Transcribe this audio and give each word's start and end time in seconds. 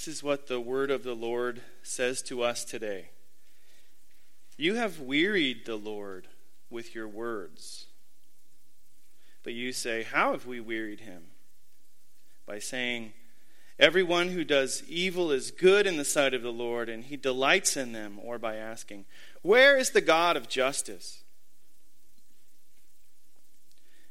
This 0.00 0.16
is 0.16 0.22
what 0.22 0.46
the 0.46 0.58
word 0.58 0.90
of 0.90 1.02
the 1.02 1.12
Lord 1.12 1.60
says 1.82 2.22
to 2.22 2.42
us 2.42 2.64
today. 2.64 3.10
You 4.56 4.76
have 4.76 4.98
wearied 4.98 5.66
the 5.66 5.76
Lord 5.76 6.26
with 6.70 6.94
your 6.94 7.06
words. 7.06 7.84
But 9.42 9.52
you 9.52 9.74
say, 9.74 10.04
How 10.04 10.32
have 10.32 10.46
we 10.46 10.58
wearied 10.58 11.00
him? 11.00 11.24
By 12.46 12.60
saying, 12.60 13.12
Everyone 13.78 14.30
who 14.30 14.42
does 14.42 14.82
evil 14.88 15.30
is 15.30 15.50
good 15.50 15.86
in 15.86 15.98
the 15.98 16.04
sight 16.06 16.32
of 16.32 16.40
the 16.40 16.50
Lord, 16.50 16.88
and 16.88 17.04
he 17.04 17.18
delights 17.18 17.76
in 17.76 17.92
them, 17.92 18.18
or 18.22 18.38
by 18.38 18.56
asking, 18.56 19.04
Where 19.42 19.76
is 19.76 19.90
the 19.90 20.00
God 20.00 20.34
of 20.34 20.48
justice? 20.48 21.24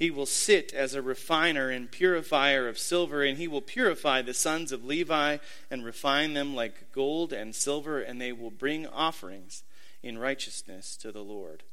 He 0.00 0.10
will 0.10 0.24
sit 0.24 0.72
as 0.72 0.94
a 0.94 1.02
refiner 1.02 1.68
and 1.68 1.90
purifier 1.90 2.66
of 2.66 2.78
silver, 2.78 3.22
and 3.22 3.36
he 3.36 3.46
will 3.46 3.60
purify 3.60 4.22
the 4.22 4.32
sons 4.32 4.72
of 4.72 4.82
Levi 4.82 5.36
and 5.70 5.84
refine 5.84 6.32
them 6.32 6.54
like 6.54 6.90
gold 6.90 7.34
and 7.34 7.54
silver, 7.54 8.00
and 8.00 8.18
they 8.18 8.32
will 8.32 8.50
bring 8.50 8.86
offerings 8.86 9.62
in 10.02 10.16
righteousness 10.16 10.96
to 10.96 11.12
the 11.12 11.22
Lord. 11.22 11.64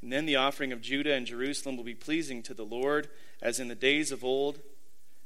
And 0.00 0.10
then 0.10 0.24
the 0.24 0.36
offering 0.36 0.72
of 0.72 0.80
Judah 0.80 1.12
and 1.12 1.26
Jerusalem 1.26 1.76
will 1.76 1.84
be 1.84 1.94
pleasing 1.94 2.42
to 2.44 2.54
the 2.54 2.64
Lord, 2.64 3.10
as 3.42 3.60
in 3.60 3.68
the 3.68 3.74
days 3.74 4.10
of 4.10 4.24
old, 4.24 4.60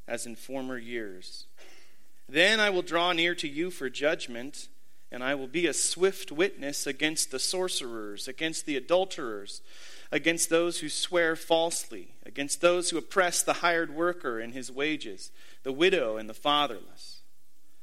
as 0.09 0.27
in 0.27 0.35
former 0.35 0.77
years. 0.77 1.47
Then 2.29 2.59
I 2.59 2.71
will 2.71 2.83
draw 2.83 3.13
near 3.13 3.37
to 3.37 3.47
you 3.47 3.71
for 3.71 3.89
judgment 3.89 4.67
and 5.13 5.23
I 5.23 5.35
will 5.35 5.47
be 5.47 5.67
a 5.67 5.73
swift 5.73 6.33
witness 6.33 6.87
against 6.87 7.31
the 7.31 7.39
sorcerers, 7.39 8.27
against 8.27 8.67
the 8.67 8.77
adulterers, 8.77 9.63
against 10.13 10.51
those 10.51 10.81
who 10.81 10.89
swear 10.89 11.37
falsely, 11.37 12.15
against 12.25 12.61
those 12.61 12.91
who 12.91 12.99
oppress 12.99 13.43
the 13.43 13.55
hired 13.55 13.95
worker 13.95 14.39
and 14.39 14.53
his 14.53 14.71
wages, 14.71 15.31
the 15.63 15.73
widow 15.73 16.17
and 16.17 16.29
the 16.29 16.35
fatherless, 16.35 17.21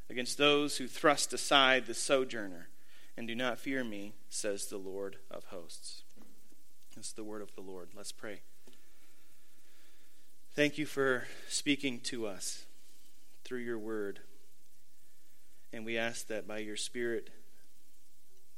against 0.09 0.37
those 0.37 0.77
who 0.77 0.87
thrust 0.87 1.33
aside 1.33 1.85
the 1.85 1.93
sojourner 1.93 2.69
and 3.17 3.27
do 3.27 3.35
not 3.35 3.59
fear 3.59 3.83
me, 3.83 4.13
says 4.29 4.65
the 4.65 4.77
Lord 4.77 5.17
of 5.29 5.45
hosts. 5.45 6.03
Is 6.99 7.13
the 7.13 7.23
word 7.23 7.41
of 7.41 7.53
the 7.55 7.61
Lord. 7.61 7.89
Let's 7.95 8.11
pray. 8.11 8.41
Thank 10.53 10.77
you 10.77 10.85
for 10.85 11.27
speaking 11.49 11.99
to 12.01 12.27
us 12.27 12.65
through 13.43 13.59
your 13.59 13.79
word. 13.79 14.19
And 15.73 15.85
we 15.85 15.97
ask 15.97 16.27
that 16.27 16.47
by 16.47 16.59
your 16.59 16.77
Spirit, 16.77 17.31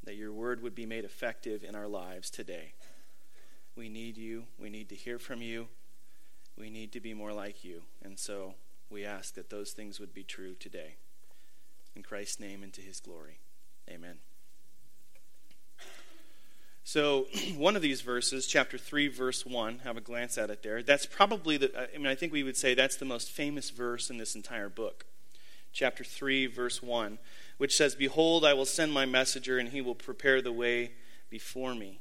that 0.04 0.16
your 0.16 0.34
word 0.34 0.62
would 0.62 0.76
be 0.76 0.86
made 0.86 1.06
effective 1.06 1.64
in 1.64 1.76
our 1.76 1.88
lives 1.88 2.30
today. 2.30 2.74
We 3.76 3.90
need 3.90 4.18
you. 4.18 4.46
We 4.58 4.70
need 4.70 4.90
to 4.90 4.96
hear 4.96 5.20
from 5.20 5.42
you. 5.42 5.68
We 6.58 6.70
need 6.70 6.92
to 6.94 7.00
be 7.00 7.14
more 7.14 7.34
like 7.34 7.64
you. 7.64 7.82
And 8.04 8.18
so 8.18 8.56
we 8.90 9.04
ask 9.06 9.36
that 9.36 9.50
those 9.50 9.72
things 9.72 10.00
would 10.00 10.14
be 10.14 10.24
true 10.24 10.54
today. 10.54 10.96
In 11.96 12.04
Christ's 12.04 12.40
name 12.40 12.64
and 12.64 12.74
to 12.74 12.82
his 12.82 13.00
glory. 13.00 13.40
Amen. 13.90 14.18
So, 16.84 17.28
one 17.58 17.76
of 17.76 17.82
these 17.82 18.02
verses, 18.02 18.48
chapter 18.48 18.78
3, 18.78 19.08
verse 19.08 19.46
1, 19.46 19.80
have 19.80 19.98
a 19.98 20.02
glance 20.02 20.38
at 20.38 20.50
it 20.50 20.64
there. 20.64 20.84
That's 20.84 21.06
probably 21.06 21.58
the, 21.58 21.90
I 21.94 21.98
mean, 21.98 22.08
I 22.08 22.16
think 22.16 22.32
we 22.32 22.44
would 22.44 22.58
say 22.58 22.74
that's 22.74 22.96
the 22.96 23.06
most 23.06 23.32
famous 23.32 23.70
verse 23.70 24.10
in 24.10 24.18
this 24.18 24.36
entire 24.36 24.70
book 24.70 25.06
chapter 25.76 26.06
3, 26.06 26.48
verse 26.48 26.82
1, 26.82 27.20
which 27.58 27.76
says, 27.76 27.94
Behold, 27.94 28.46
I 28.46 28.54
will 28.54 28.66
send 28.66 28.94
my 28.94 29.06
messenger, 29.06 29.60
and 29.60 29.70
he 29.70 29.82
will 29.82 29.94
prepare 29.94 30.42
the 30.42 30.54
way 30.54 30.94
before 31.30 31.76
me. 31.76 32.00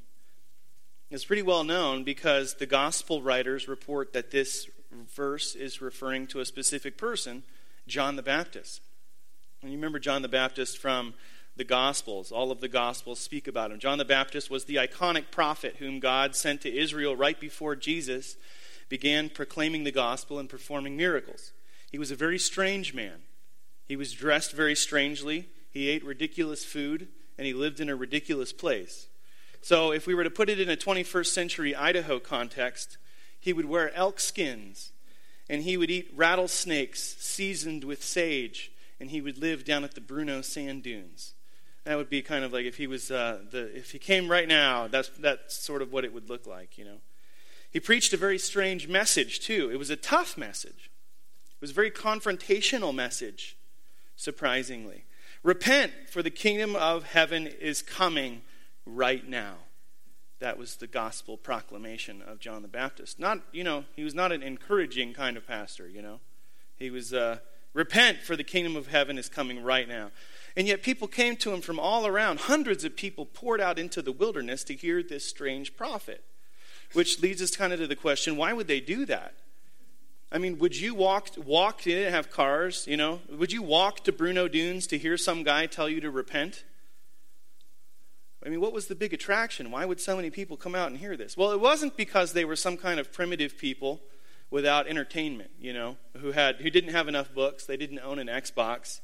It's 1.14 1.24
pretty 1.24 1.42
well 1.42 1.62
known 1.62 2.02
because 2.02 2.54
the 2.54 2.66
gospel 2.66 3.22
writers 3.22 3.68
report 3.68 4.12
that 4.14 4.32
this 4.32 4.68
verse 5.14 5.54
is 5.54 5.80
referring 5.80 6.26
to 6.26 6.40
a 6.40 6.44
specific 6.44 6.98
person, 6.98 7.44
John 7.86 8.16
the 8.16 8.22
Baptist. 8.22 8.82
And 9.62 9.70
you 9.70 9.78
remember 9.78 10.00
John 10.00 10.22
the 10.22 10.28
Baptist 10.28 10.76
from 10.76 11.14
the 11.54 11.62
Gospels. 11.62 12.32
All 12.32 12.50
of 12.50 12.60
the 12.60 12.66
Gospels 12.66 13.20
speak 13.20 13.46
about 13.46 13.70
him. 13.70 13.78
John 13.78 13.98
the 13.98 14.04
Baptist 14.04 14.50
was 14.50 14.64
the 14.64 14.74
iconic 14.74 15.30
prophet 15.30 15.76
whom 15.78 16.00
God 16.00 16.34
sent 16.34 16.62
to 16.62 16.76
Israel 16.76 17.14
right 17.14 17.38
before 17.38 17.76
Jesus 17.76 18.34
began 18.88 19.28
proclaiming 19.28 19.84
the 19.84 19.92
gospel 19.92 20.40
and 20.40 20.48
performing 20.48 20.96
miracles. 20.96 21.52
He 21.92 21.98
was 21.98 22.10
a 22.10 22.16
very 22.16 22.40
strange 22.40 22.92
man. 22.92 23.22
He 23.86 23.94
was 23.94 24.12
dressed 24.12 24.50
very 24.50 24.74
strangely, 24.74 25.48
he 25.70 25.90
ate 25.90 26.04
ridiculous 26.04 26.64
food, 26.64 27.06
and 27.38 27.46
he 27.46 27.54
lived 27.54 27.78
in 27.78 27.88
a 27.88 27.94
ridiculous 27.94 28.52
place. 28.52 29.06
So, 29.64 29.92
if 29.92 30.06
we 30.06 30.14
were 30.14 30.24
to 30.24 30.30
put 30.30 30.50
it 30.50 30.60
in 30.60 30.68
a 30.68 30.76
21st 30.76 31.28
century 31.28 31.74
Idaho 31.74 32.18
context, 32.18 32.98
he 33.40 33.54
would 33.54 33.64
wear 33.64 33.90
elk 33.94 34.20
skins, 34.20 34.92
and 35.48 35.62
he 35.62 35.78
would 35.78 35.90
eat 35.90 36.12
rattlesnakes 36.14 37.16
seasoned 37.18 37.82
with 37.82 38.04
sage, 38.04 38.70
and 39.00 39.08
he 39.08 39.22
would 39.22 39.38
live 39.38 39.64
down 39.64 39.82
at 39.82 39.94
the 39.94 40.02
Bruneau 40.02 40.42
sand 40.42 40.82
dunes. 40.82 41.32
That 41.84 41.96
would 41.96 42.10
be 42.10 42.20
kind 42.20 42.44
of 42.44 42.52
like 42.52 42.66
if 42.66 42.76
he 42.76 42.86
was 42.86 43.10
uh, 43.10 43.38
the 43.50 43.74
if 43.74 43.92
he 43.92 43.98
came 43.98 44.30
right 44.30 44.46
now. 44.46 44.86
That's 44.86 45.08
that's 45.18 45.56
sort 45.56 45.80
of 45.80 45.90
what 45.90 46.04
it 46.04 46.12
would 46.12 46.28
look 46.28 46.46
like, 46.46 46.76
you 46.76 46.84
know. 46.84 46.98
He 47.70 47.80
preached 47.80 48.12
a 48.12 48.18
very 48.18 48.38
strange 48.38 48.86
message 48.86 49.40
too. 49.40 49.70
It 49.72 49.78
was 49.78 49.88
a 49.88 49.96
tough 49.96 50.36
message. 50.36 50.90
It 51.48 51.62
was 51.62 51.70
a 51.70 51.74
very 51.74 51.90
confrontational 51.90 52.94
message 52.94 53.56
surprisingly. 54.14 55.04
Repent, 55.42 55.92
for 56.10 56.22
the 56.22 56.28
kingdom 56.28 56.76
of 56.76 57.04
heaven 57.04 57.46
is 57.46 57.80
coming 57.80 58.42
right 58.86 59.26
now. 59.26 59.54
That 60.40 60.58
was 60.58 60.76
the 60.76 60.86
gospel 60.86 61.36
proclamation 61.36 62.20
of 62.22 62.38
John 62.38 62.62
the 62.62 62.68
Baptist. 62.68 63.18
Not, 63.18 63.40
you 63.52 63.64
know, 63.64 63.84
he 63.94 64.04
was 64.04 64.14
not 64.14 64.32
an 64.32 64.42
encouraging 64.42 65.14
kind 65.14 65.36
of 65.36 65.46
pastor, 65.46 65.88
you 65.88 66.02
know. 66.02 66.20
He 66.76 66.90
was, 66.90 67.14
uh, 67.14 67.38
repent, 67.72 68.18
for 68.22 68.36
the 68.36 68.44
kingdom 68.44 68.76
of 68.76 68.88
heaven 68.88 69.16
is 69.16 69.28
coming 69.28 69.62
right 69.62 69.88
now. 69.88 70.10
And 70.56 70.66
yet 70.68 70.82
people 70.82 71.08
came 71.08 71.36
to 71.36 71.52
him 71.52 71.60
from 71.60 71.80
all 71.80 72.06
around. 72.06 72.40
Hundreds 72.40 72.84
of 72.84 72.96
people 72.96 73.26
poured 73.26 73.60
out 73.60 73.78
into 73.78 74.02
the 74.02 74.12
wilderness 74.12 74.64
to 74.64 74.74
hear 74.74 75.02
this 75.02 75.28
strange 75.28 75.76
prophet. 75.76 76.24
Which 76.92 77.20
leads 77.20 77.42
us 77.42 77.56
kind 77.56 77.72
of 77.72 77.80
to 77.80 77.86
the 77.86 77.96
question 77.96 78.36
why 78.36 78.52
would 78.52 78.68
they 78.68 78.80
do 78.80 79.04
that? 79.06 79.34
I 80.30 80.38
mean, 80.38 80.58
would 80.58 80.76
you 80.76 80.94
walk, 80.94 81.30
walk, 81.36 81.82
they 81.82 81.92
didn't 81.92 82.12
have 82.12 82.30
cars, 82.30 82.86
you 82.88 82.96
know? 82.96 83.20
Would 83.30 83.52
you 83.52 83.62
walk 83.62 84.02
to 84.04 84.12
Bruneau 84.12 84.48
Dunes 84.48 84.86
to 84.88 84.98
hear 84.98 85.16
some 85.16 85.44
guy 85.44 85.66
tell 85.66 85.88
you 85.88 86.00
to 86.00 86.10
repent? 86.10 86.64
I 88.44 88.50
mean, 88.50 88.60
what 88.60 88.72
was 88.72 88.86
the 88.86 88.94
big 88.94 89.14
attraction? 89.14 89.70
Why 89.70 89.84
would 89.84 90.00
so 90.00 90.16
many 90.16 90.30
people 90.30 90.56
come 90.56 90.74
out 90.74 90.88
and 90.88 90.98
hear 90.98 91.16
this? 91.16 91.36
Well, 91.36 91.52
it 91.52 91.60
wasn't 91.60 91.96
because 91.96 92.32
they 92.32 92.44
were 92.44 92.56
some 92.56 92.76
kind 92.76 93.00
of 93.00 93.12
primitive 93.12 93.56
people 93.56 94.02
without 94.50 94.86
entertainment, 94.86 95.50
you 95.58 95.72
know, 95.72 95.96
who, 96.18 96.32
had, 96.32 96.56
who 96.56 96.70
didn't 96.70 96.92
have 96.92 97.08
enough 97.08 97.34
books, 97.34 97.64
they 97.64 97.76
didn't 97.76 98.00
own 98.00 98.18
an 98.18 98.26
Xbox. 98.26 99.00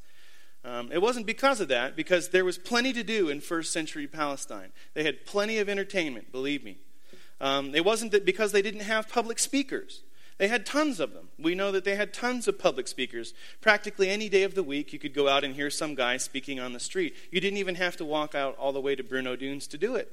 Um, 0.63 0.91
it 0.91 1.01
wasn't 1.01 1.25
because 1.25 1.59
of 1.59 1.67
that, 1.69 1.95
because 1.95 2.29
there 2.29 2.45
was 2.45 2.57
plenty 2.57 2.93
to 2.93 3.03
do 3.03 3.29
in 3.29 3.41
first 3.41 3.73
century 3.73 4.05
Palestine. 4.05 4.71
They 4.93 5.03
had 5.03 5.25
plenty 5.25 5.57
of 5.57 5.67
entertainment, 5.67 6.31
believe 6.31 6.63
me. 6.63 6.77
Um, 7.41 7.73
it 7.73 7.83
wasn't 7.83 8.11
that 8.11 8.25
because 8.25 8.51
they 8.51 8.61
didn't 8.61 8.81
have 8.81 9.09
public 9.09 9.39
speakers. 9.39 10.03
They 10.41 10.47
had 10.47 10.65
tons 10.65 10.99
of 10.99 11.13
them. 11.13 11.27
We 11.37 11.53
know 11.53 11.71
that 11.71 11.83
they 11.83 11.93
had 11.93 12.15
tons 12.15 12.47
of 12.47 12.57
public 12.57 12.87
speakers. 12.87 13.35
Practically 13.61 14.09
any 14.09 14.27
day 14.27 14.41
of 14.41 14.55
the 14.55 14.63
week, 14.63 14.91
you 14.91 14.97
could 14.97 15.13
go 15.13 15.27
out 15.27 15.43
and 15.43 15.53
hear 15.53 15.69
some 15.69 15.93
guy 15.93 16.17
speaking 16.17 16.59
on 16.59 16.73
the 16.73 16.79
street. 16.79 17.15
You 17.29 17.39
didn't 17.39 17.59
even 17.59 17.75
have 17.75 17.95
to 17.97 18.05
walk 18.05 18.33
out 18.33 18.57
all 18.57 18.73
the 18.73 18.81
way 18.81 18.95
to 18.95 19.03
Bruneau 19.03 19.35
Dunes 19.35 19.67
to 19.67 19.77
do 19.77 19.93
it. 19.93 20.11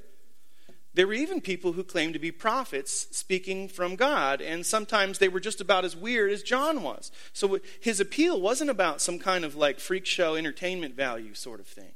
There 0.93 1.07
were 1.07 1.13
even 1.13 1.41
people 1.41 1.71
who 1.73 1.83
claimed 1.83 2.13
to 2.13 2.19
be 2.19 2.31
prophets 2.31 3.07
speaking 3.09 3.67
from 3.67 3.95
God, 3.95 4.39
and 4.39 4.63
sometimes 4.63 5.17
they 5.17 5.29
were 5.29 5.39
just 5.39 5.61
about 5.61 5.83
as 5.83 5.95
weird 5.95 6.31
as 6.31 6.43
John 6.43 6.83
was. 6.83 7.11
So 7.33 7.57
his 7.81 7.99
appeal 7.99 8.39
wasn't 8.39 8.69
about 8.69 9.01
some 9.01 9.17
kind 9.17 9.43
of 9.43 9.55
like 9.55 9.79
freak 9.79 10.05
show 10.05 10.35
entertainment 10.35 10.95
value 10.95 11.33
sort 11.33 11.59
of 11.59 11.65
thing. 11.65 11.93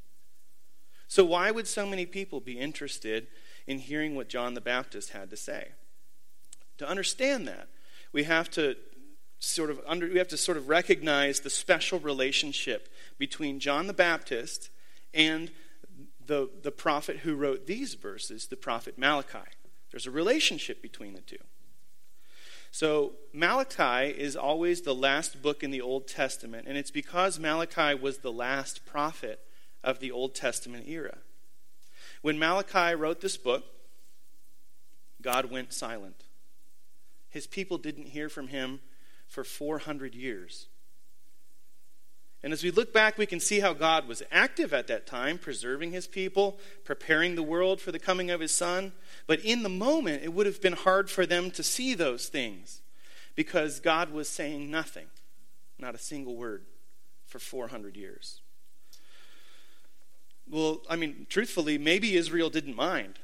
So, 1.07 1.23
why 1.23 1.51
would 1.51 1.67
so 1.67 1.85
many 1.85 2.07
people 2.07 2.39
be 2.39 2.57
interested 2.57 3.27
in 3.67 3.77
hearing 3.77 4.15
what 4.15 4.27
John 4.27 4.55
the 4.55 4.59
Baptist 4.61 5.11
had 5.11 5.29
to 5.29 5.37
say? 5.37 5.73
To 6.79 6.89
understand 6.89 7.47
that, 7.47 7.67
we 8.13 8.23
have 8.23 8.49
to 8.51 8.77
sort 9.39 9.69
of 9.69 9.81
under, 9.85 10.07
we 10.07 10.17
have 10.19 10.29
to 10.29 10.37
sort 10.37 10.57
of 10.57 10.69
recognize 10.69 11.41
the 11.41 11.49
special 11.49 11.99
relationship 11.99 12.87
between 13.17 13.59
John 13.59 13.87
the 13.87 13.93
Baptist 13.93 14.69
and 15.13 15.51
the, 16.25 16.49
the 16.61 16.71
prophet 16.71 17.17
who 17.17 17.35
wrote 17.35 17.67
these 17.67 17.95
verses, 17.95 18.47
the 18.47 18.55
prophet 18.55 18.97
Malachi. 18.97 19.49
There's 19.91 20.07
a 20.07 20.11
relationship 20.11 20.81
between 20.81 21.13
the 21.13 21.21
two. 21.21 21.37
So, 22.71 23.11
Malachi 23.33 24.09
is 24.09 24.35
always 24.35 24.81
the 24.81 24.95
last 24.95 25.43
book 25.43 25.61
in 25.61 25.69
the 25.69 25.81
Old 25.81 26.07
Testament, 26.07 26.65
and 26.67 26.75
it's 26.75 26.89
because 26.89 27.37
Malachi 27.37 27.93
was 27.93 28.19
the 28.19 28.31
last 28.31 28.83
prophet 28.85 29.39
of 29.83 29.99
the 29.99 30.11
Old 30.11 30.33
Testament 30.33 30.87
era. 30.87 31.17
When 32.23 32.39
Malachi 32.39 32.95
wrote 32.95 33.21
this 33.21 33.37
book, 33.37 33.63
God 35.21 35.51
went 35.51 35.71
silent. 35.71 36.23
His 37.33 37.47
people 37.47 37.79
didn't 37.79 38.09
hear 38.09 38.29
from 38.29 38.49
him 38.49 38.79
for 39.27 39.43
400 39.43 40.13
years. 40.13 40.67
And 42.43 42.53
as 42.53 42.63
we 42.63 42.69
look 42.69 42.93
back, 42.93 43.17
we 43.17 43.25
can 43.25 43.39
see 43.39 43.59
how 43.59 43.73
God 43.73 44.07
was 44.07 44.21
active 44.31 44.71
at 44.71 44.85
that 44.85 45.07
time, 45.07 45.39
preserving 45.39 45.93
his 45.93 46.05
people, 46.05 46.59
preparing 46.83 47.33
the 47.33 47.41
world 47.41 47.81
for 47.81 47.91
the 47.91 47.97
coming 47.97 48.29
of 48.29 48.39
his 48.39 48.53
son. 48.53 48.93
But 49.25 49.39
in 49.39 49.63
the 49.63 49.69
moment, 49.69 50.21
it 50.23 50.31
would 50.31 50.45
have 50.45 50.61
been 50.61 50.73
hard 50.73 51.09
for 51.09 51.25
them 51.25 51.49
to 51.51 51.63
see 51.63 51.95
those 51.95 52.27
things 52.27 52.81
because 53.33 53.79
God 53.79 54.11
was 54.11 54.29
saying 54.29 54.69
nothing, 54.69 55.07
not 55.79 55.95
a 55.95 55.99
single 55.99 56.35
word, 56.35 56.65
for 57.25 57.39
400 57.39 57.97
years. 57.97 58.41
Well, 60.47 60.83
I 60.87 60.97
mean, 60.97 61.25
truthfully, 61.29 61.79
maybe 61.79 62.15
Israel 62.15 62.51
didn't 62.51 62.75
mind 62.75 63.17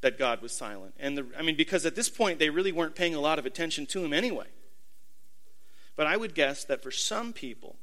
that 0.00 0.18
God 0.18 0.40
was 0.40 0.52
silent. 0.52 0.94
And 0.98 1.18
the, 1.18 1.26
I 1.38 1.42
mean, 1.42 1.56
because 1.56 1.84
at 1.84 1.94
this 1.94 2.08
point, 2.08 2.38
they 2.38 2.50
really 2.50 2.72
weren't 2.72 2.94
paying 2.94 3.14
a 3.14 3.20
lot 3.20 3.38
of 3.38 3.46
attention 3.46 3.86
to 3.86 4.04
him 4.04 4.12
anyway. 4.12 4.46
But 5.96 6.06
I 6.06 6.16
would 6.16 6.34
guess 6.34 6.64
that 6.64 6.82
for 6.82 6.90
some 6.90 7.32
people, 7.32 7.76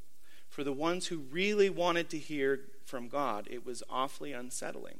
for 0.49 0.63
the 0.63 0.73
ones 0.73 1.07
who 1.07 1.17
really 1.17 1.69
wanted 1.69 2.09
to 2.09 2.17
hear 2.17 2.61
from 2.83 3.07
God, 3.09 3.47
it 3.51 3.65
was 3.65 3.83
awfully 3.89 4.33
unsettling. 4.33 4.99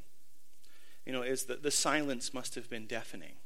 You 1.05 1.13
know, 1.13 1.21
is 1.21 1.45
the, 1.45 1.55
the 1.55 1.71
silence 1.71 2.33
must 2.33 2.55
have 2.55 2.69
been 2.69 2.85
deafening. 2.85 3.37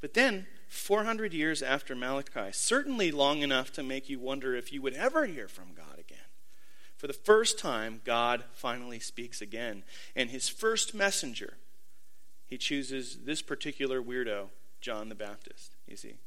But 0.00 0.14
then, 0.14 0.46
400 0.68 1.34
years 1.34 1.62
after 1.62 1.96
Malachi, 1.96 2.52
certainly 2.52 3.10
long 3.10 3.42
enough 3.42 3.72
to 3.72 3.82
make 3.82 4.08
you 4.08 4.18
wonder 4.20 4.54
if 4.54 4.72
you 4.72 4.80
would 4.80 4.94
ever 4.94 5.26
hear 5.26 5.48
from 5.48 5.74
God 5.74 5.98
again. 5.98 6.27
For 6.98 7.06
the 7.06 7.12
first 7.12 7.58
time, 7.58 8.00
God 8.04 8.44
finally 8.52 8.98
speaks 8.98 9.40
again. 9.40 9.84
And 10.16 10.30
his 10.30 10.48
first 10.48 10.94
messenger, 10.94 11.54
he 12.46 12.58
chooses 12.58 13.18
this 13.24 13.40
particular 13.40 14.02
weirdo, 14.02 14.48
John 14.80 15.08
the 15.08 15.14
Baptist, 15.14 15.76
you 15.86 15.96
see. 15.96 16.18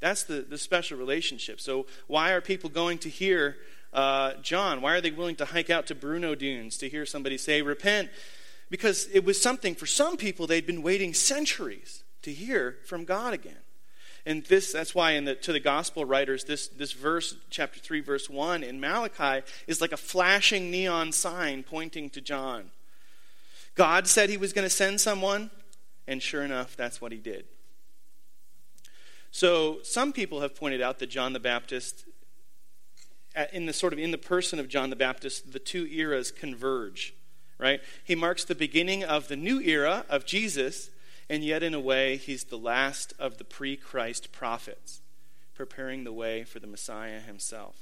That's 0.00 0.24
the, 0.24 0.42
the 0.42 0.58
special 0.58 0.98
relationship. 0.98 1.60
So, 1.60 1.86
why 2.06 2.32
are 2.32 2.40
people 2.40 2.70
going 2.70 2.98
to 2.98 3.08
hear 3.08 3.56
uh, 3.92 4.34
John? 4.42 4.80
Why 4.80 4.94
are 4.94 5.00
they 5.00 5.10
willing 5.10 5.36
to 5.36 5.44
hike 5.44 5.68
out 5.68 5.86
to 5.88 5.94
Bruneau 5.94 6.34
Dunes 6.34 6.78
to 6.78 6.88
hear 6.88 7.04
somebody 7.04 7.36
say, 7.36 7.60
Repent? 7.62 8.10
Because 8.70 9.08
it 9.12 9.24
was 9.24 9.40
something 9.40 9.74
for 9.74 9.86
some 9.86 10.16
people 10.16 10.46
they'd 10.46 10.66
been 10.66 10.82
waiting 10.82 11.12
centuries 11.12 12.04
to 12.22 12.32
hear 12.32 12.78
from 12.84 13.04
God 13.04 13.34
again. 13.34 13.56
And 14.26 14.44
this, 14.44 14.72
that's 14.72 14.94
why 14.94 15.12
in 15.12 15.24
the, 15.24 15.34
to 15.36 15.52
the 15.52 15.60
gospel 15.60 16.04
writers, 16.04 16.44
this, 16.44 16.68
this 16.68 16.92
verse, 16.92 17.36
chapter 17.48 17.80
3, 17.80 18.00
verse 18.00 18.28
1 18.28 18.62
in 18.62 18.80
Malachi, 18.80 19.46
is 19.66 19.80
like 19.80 19.92
a 19.92 19.96
flashing 19.96 20.70
neon 20.70 21.12
sign 21.12 21.62
pointing 21.62 22.10
to 22.10 22.20
John. 22.20 22.70
God 23.74 24.06
said 24.06 24.28
he 24.28 24.36
was 24.36 24.52
going 24.52 24.66
to 24.66 24.70
send 24.74 25.00
someone, 25.00 25.50
and 26.06 26.22
sure 26.22 26.42
enough, 26.42 26.76
that's 26.76 27.00
what 27.00 27.12
he 27.12 27.18
did. 27.18 27.44
So 29.30 29.78
some 29.82 30.12
people 30.12 30.40
have 30.40 30.54
pointed 30.54 30.80
out 30.80 30.98
that 30.98 31.06
John 31.06 31.32
the 31.32 31.40
Baptist, 31.40 32.04
in 33.52 33.66
the 33.66 33.72
sort 33.72 33.92
of 33.92 33.98
in 33.98 34.10
the 34.10 34.18
person 34.18 34.58
of 34.58 34.68
John 34.68 34.90
the 34.90 34.96
Baptist, 34.96 35.52
the 35.52 35.58
two 35.58 35.86
eras 35.86 36.30
converge. 36.30 37.14
Right? 37.58 37.80
He 38.04 38.14
marks 38.14 38.44
the 38.44 38.54
beginning 38.54 39.04
of 39.04 39.28
the 39.28 39.36
new 39.36 39.60
era 39.60 40.06
of 40.08 40.24
Jesus, 40.24 40.90
and 41.30 41.44
yet 41.44 41.62
in 41.62 41.74
a 41.74 41.80
way 41.80 42.16
he's 42.16 42.42
the 42.42 42.58
last 42.58 43.14
of 43.20 43.38
the 43.38 43.44
pre-Christ 43.44 44.32
prophets, 44.32 45.00
preparing 45.54 46.02
the 46.02 46.12
way 46.12 46.42
for 46.42 46.58
the 46.58 46.66
Messiah 46.66 47.20
himself. 47.20 47.76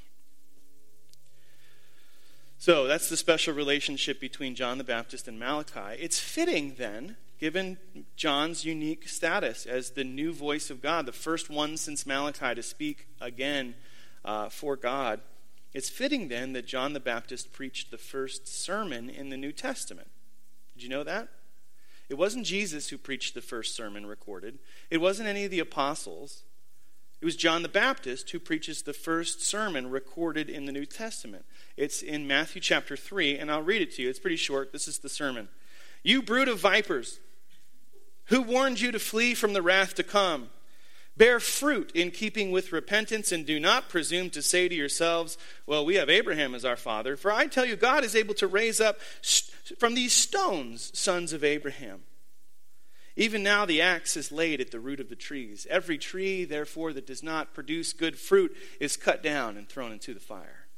So 2.58 2.86
that's 2.86 3.08
the 3.08 3.16
special 3.16 3.54
relationship 3.54 4.20
between 4.20 4.54
John 4.54 4.76
the 4.76 4.84
Baptist 4.84 5.28
and 5.28 5.38
Malachi. 5.38 5.96
It's 5.98 6.20
fitting 6.20 6.74
then 6.76 7.16
given 7.40 7.78
John's 8.16 8.66
unique 8.66 9.08
status 9.08 9.64
as 9.64 9.92
the 9.92 10.04
new 10.04 10.32
voice 10.32 10.68
of 10.68 10.82
God, 10.82 11.06
the 11.06 11.12
first 11.12 11.48
one 11.48 11.78
since 11.78 12.04
Malachi 12.04 12.54
to 12.54 12.62
speak 12.62 13.06
again 13.18 13.74
uh, 14.26 14.50
for 14.50 14.76
God, 14.76 15.20
it's 15.72 15.88
fitting 15.88 16.28
then 16.28 16.52
that 16.52 16.66
John 16.66 16.92
the 16.92 17.00
Baptist 17.00 17.52
preached 17.54 17.90
the 17.90 17.98
first 17.98 18.46
sermon 18.46 19.08
in 19.08 19.30
the 19.30 19.36
New 19.38 19.52
Testament. 19.52 20.08
Did 20.74 20.82
you 20.82 20.90
know 20.90 21.04
that? 21.04 21.28
It 22.08 22.16
wasn't 22.16 22.46
Jesus 22.46 22.88
who 22.88 22.98
preached 22.98 23.34
the 23.34 23.42
first 23.42 23.74
sermon 23.74 24.06
recorded, 24.06 24.58
it 24.90 24.98
wasn't 24.98 25.28
any 25.28 25.44
of 25.44 25.50
the 25.50 25.60
apostles. 25.60 26.44
It 27.20 27.24
was 27.24 27.34
John 27.34 27.62
the 27.62 27.68
Baptist 27.68 28.30
who 28.30 28.38
preaches 28.38 28.82
the 28.82 28.92
first 28.92 29.42
sermon 29.42 29.90
recorded 29.90 30.48
in 30.48 30.66
the 30.66 30.72
New 30.72 30.86
Testament. 30.86 31.44
It's 31.76 32.00
in 32.00 32.28
Matthew 32.28 32.60
chapter 32.60 32.96
3, 32.96 33.38
and 33.38 33.50
I'll 33.50 33.60
read 33.60 33.82
it 33.82 33.92
to 33.96 34.02
you. 34.02 34.08
It's 34.08 34.20
pretty 34.20 34.36
short. 34.36 34.72
This 34.72 34.86
is 34.86 34.98
the 34.98 35.08
sermon. 35.08 35.48
You 36.04 36.22
brood 36.22 36.46
of 36.46 36.60
vipers, 36.60 37.18
who 38.26 38.40
warned 38.42 38.80
you 38.80 38.92
to 38.92 39.00
flee 39.00 39.34
from 39.34 39.52
the 39.52 39.62
wrath 39.62 39.94
to 39.96 40.04
come? 40.04 40.50
Bear 41.18 41.40
fruit 41.40 41.90
in 41.94 42.12
keeping 42.12 42.52
with 42.52 42.70
repentance, 42.70 43.32
and 43.32 43.44
do 43.44 43.58
not 43.58 43.88
presume 43.88 44.30
to 44.30 44.40
say 44.40 44.68
to 44.68 44.74
yourselves, 44.74 45.36
Well, 45.66 45.84
we 45.84 45.96
have 45.96 46.08
Abraham 46.08 46.54
as 46.54 46.64
our 46.64 46.76
father. 46.76 47.16
For 47.16 47.32
I 47.32 47.48
tell 47.48 47.64
you, 47.64 47.74
God 47.74 48.04
is 48.04 48.14
able 48.14 48.34
to 48.34 48.46
raise 48.46 48.80
up 48.80 49.00
from 49.78 49.94
these 49.94 50.12
stones 50.12 50.96
sons 50.96 51.32
of 51.32 51.42
Abraham. 51.42 52.04
Even 53.16 53.42
now 53.42 53.66
the 53.66 53.82
axe 53.82 54.16
is 54.16 54.30
laid 54.30 54.60
at 54.60 54.70
the 54.70 54.78
root 54.78 55.00
of 55.00 55.08
the 55.08 55.16
trees. 55.16 55.66
Every 55.68 55.98
tree, 55.98 56.44
therefore, 56.44 56.92
that 56.92 57.08
does 57.08 57.24
not 57.24 57.52
produce 57.52 57.92
good 57.92 58.16
fruit 58.16 58.56
is 58.78 58.96
cut 58.96 59.20
down 59.20 59.56
and 59.56 59.68
thrown 59.68 59.90
into 59.90 60.14
the 60.14 60.20
fire. 60.20 60.68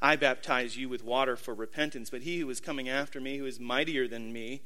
I 0.00 0.16
baptize 0.16 0.76
you 0.76 0.88
with 0.88 1.04
water 1.04 1.36
for 1.36 1.54
repentance, 1.54 2.10
but 2.10 2.22
he 2.22 2.40
who 2.40 2.50
is 2.50 2.58
coming 2.58 2.88
after 2.88 3.20
me, 3.20 3.36
who 3.36 3.46
is 3.46 3.60
mightier 3.60 4.08
than 4.08 4.32
me, 4.32 4.62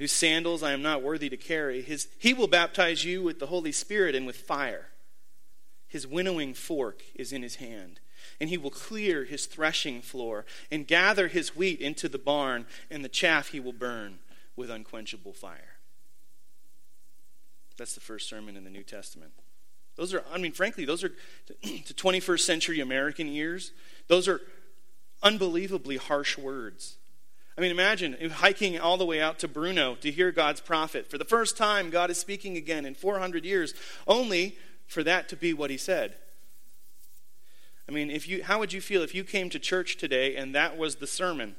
whose 0.00 0.10
sandals 0.12 0.62
I 0.62 0.72
am 0.72 0.80
not 0.80 1.02
worthy 1.02 1.28
to 1.28 1.36
carry. 1.36 1.82
His, 1.82 2.08
he 2.18 2.32
will 2.32 2.48
baptize 2.48 3.04
you 3.04 3.22
with 3.22 3.38
the 3.38 3.48
Holy 3.48 3.70
Spirit 3.70 4.14
and 4.14 4.26
with 4.26 4.36
fire. 4.36 4.86
His 5.86 6.06
winnowing 6.06 6.54
fork 6.54 7.02
is 7.14 7.34
in 7.34 7.42
his 7.42 7.56
hand, 7.56 8.00
and 8.40 8.48
he 8.48 8.56
will 8.56 8.70
clear 8.70 9.24
his 9.24 9.44
threshing 9.44 10.00
floor 10.00 10.46
and 10.70 10.86
gather 10.86 11.28
his 11.28 11.54
wheat 11.54 11.82
into 11.82 12.08
the 12.08 12.18
barn, 12.18 12.64
and 12.90 13.04
the 13.04 13.10
chaff 13.10 13.48
he 13.48 13.60
will 13.60 13.74
burn 13.74 14.20
with 14.56 14.70
unquenchable 14.70 15.34
fire. 15.34 15.76
That's 17.76 17.94
the 17.94 18.00
first 18.00 18.26
sermon 18.26 18.56
in 18.56 18.64
the 18.64 18.70
New 18.70 18.84
Testament. 18.84 19.32
Those 19.96 20.14
are, 20.14 20.24
I 20.32 20.38
mean, 20.38 20.52
frankly, 20.52 20.86
those 20.86 21.04
are 21.04 21.10
to 21.62 21.94
21st 21.94 22.40
century 22.40 22.80
American 22.80 23.28
ears, 23.28 23.72
those 24.08 24.28
are 24.28 24.40
unbelievably 25.22 25.98
harsh 25.98 26.38
words. 26.38 26.96
I 27.60 27.62
mean, 27.62 27.72
imagine 27.72 28.16
hiking 28.30 28.80
all 28.80 28.96
the 28.96 29.04
way 29.04 29.20
out 29.20 29.38
to 29.40 29.46
Bruneau 29.46 29.94
to 29.96 30.10
hear 30.10 30.32
God's 30.32 30.62
prophet. 30.62 31.10
For 31.10 31.18
the 31.18 31.26
first 31.26 31.58
time, 31.58 31.90
God 31.90 32.08
is 32.08 32.16
speaking 32.16 32.56
again 32.56 32.86
in 32.86 32.94
400 32.94 33.44
years, 33.44 33.74
only 34.06 34.56
for 34.86 35.02
that 35.02 35.28
to 35.28 35.36
be 35.36 35.52
what 35.52 35.68
he 35.68 35.76
said. 35.76 36.14
I 37.86 37.92
mean, 37.92 38.10
if 38.10 38.26
you, 38.26 38.42
how 38.42 38.60
would 38.60 38.72
you 38.72 38.80
feel 38.80 39.02
if 39.02 39.14
you 39.14 39.24
came 39.24 39.50
to 39.50 39.58
church 39.58 39.98
today 39.98 40.36
and 40.36 40.54
that 40.54 40.78
was 40.78 40.96
the 40.96 41.06
sermon? 41.06 41.54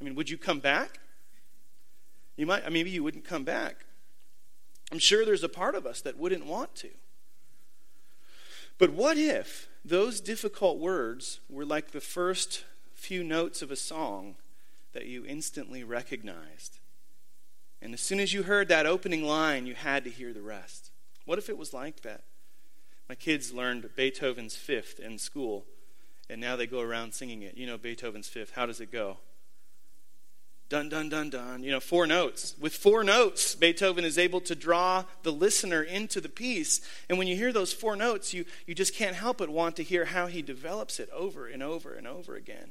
I 0.00 0.04
mean, 0.04 0.14
would 0.14 0.30
you 0.30 0.38
come 0.38 0.58
back? 0.58 1.00
You 2.38 2.46
might, 2.46 2.72
maybe 2.72 2.88
you 2.88 3.04
wouldn't 3.04 3.26
come 3.26 3.44
back. 3.44 3.84
I'm 4.90 4.98
sure 4.98 5.26
there's 5.26 5.44
a 5.44 5.50
part 5.50 5.74
of 5.74 5.84
us 5.84 6.00
that 6.00 6.16
wouldn't 6.16 6.46
want 6.46 6.74
to. 6.76 6.88
But 8.78 8.88
what 8.88 9.18
if 9.18 9.68
those 9.84 10.22
difficult 10.22 10.78
words 10.78 11.40
were 11.50 11.66
like 11.66 11.90
the 11.90 12.00
first 12.00 12.64
few 12.94 13.22
notes 13.22 13.60
of 13.60 13.70
a 13.70 13.76
song 13.76 14.36
that 14.92 15.06
you 15.06 15.24
instantly 15.24 15.84
recognized. 15.84 16.78
And 17.80 17.94
as 17.94 18.00
soon 18.00 18.20
as 18.20 18.32
you 18.32 18.44
heard 18.44 18.68
that 18.68 18.86
opening 18.86 19.24
line, 19.24 19.66
you 19.66 19.74
had 19.74 20.04
to 20.04 20.10
hear 20.10 20.32
the 20.32 20.42
rest. 20.42 20.90
What 21.24 21.38
if 21.38 21.48
it 21.48 21.58
was 21.58 21.72
like 21.72 22.02
that? 22.02 22.22
My 23.08 23.14
kids 23.14 23.52
learned 23.52 23.90
Beethoven's 23.96 24.56
Fifth 24.56 25.00
in 25.00 25.18
school, 25.18 25.64
and 26.30 26.40
now 26.40 26.56
they 26.56 26.66
go 26.66 26.80
around 26.80 27.12
singing 27.12 27.42
it. 27.42 27.56
You 27.56 27.66
know 27.66 27.76
Beethoven's 27.76 28.28
Fifth. 28.28 28.52
How 28.52 28.66
does 28.66 28.80
it 28.80 28.92
go? 28.92 29.18
Dun, 30.68 30.88
dun, 30.88 31.10
dun, 31.10 31.28
dun. 31.28 31.62
You 31.62 31.70
know, 31.70 31.80
four 31.80 32.06
notes. 32.06 32.54
With 32.58 32.74
four 32.74 33.04
notes, 33.04 33.54
Beethoven 33.54 34.04
is 34.04 34.16
able 34.16 34.40
to 34.40 34.54
draw 34.54 35.04
the 35.22 35.30
listener 35.30 35.82
into 35.82 36.18
the 36.18 36.30
piece. 36.30 36.80
And 37.10 37.18
when 37.18 37.26
you 37.26 37.36
hear 37.36 37.52
those 37.52 37.74
four 37.74 37.94
notes, 37.94 38.32
you, 38.32 38.46
you 38.66 38.74
just 38.74 38.94
can't 38.94 39.14
help 39.14 39.36
but 39.36 39.50
want 39.50 39.76
to 39.76 39.82
hear 39.82 40.06
how 40.06 40.28
he 40.28 40.40
develops 40.40 40.98
it 40.98 41.10
over 41.10 41.46
and 41.46 41.62
over 41.62 41.92
and 41.92 42.06
over 42.06 42.36
again. 42.36 42.70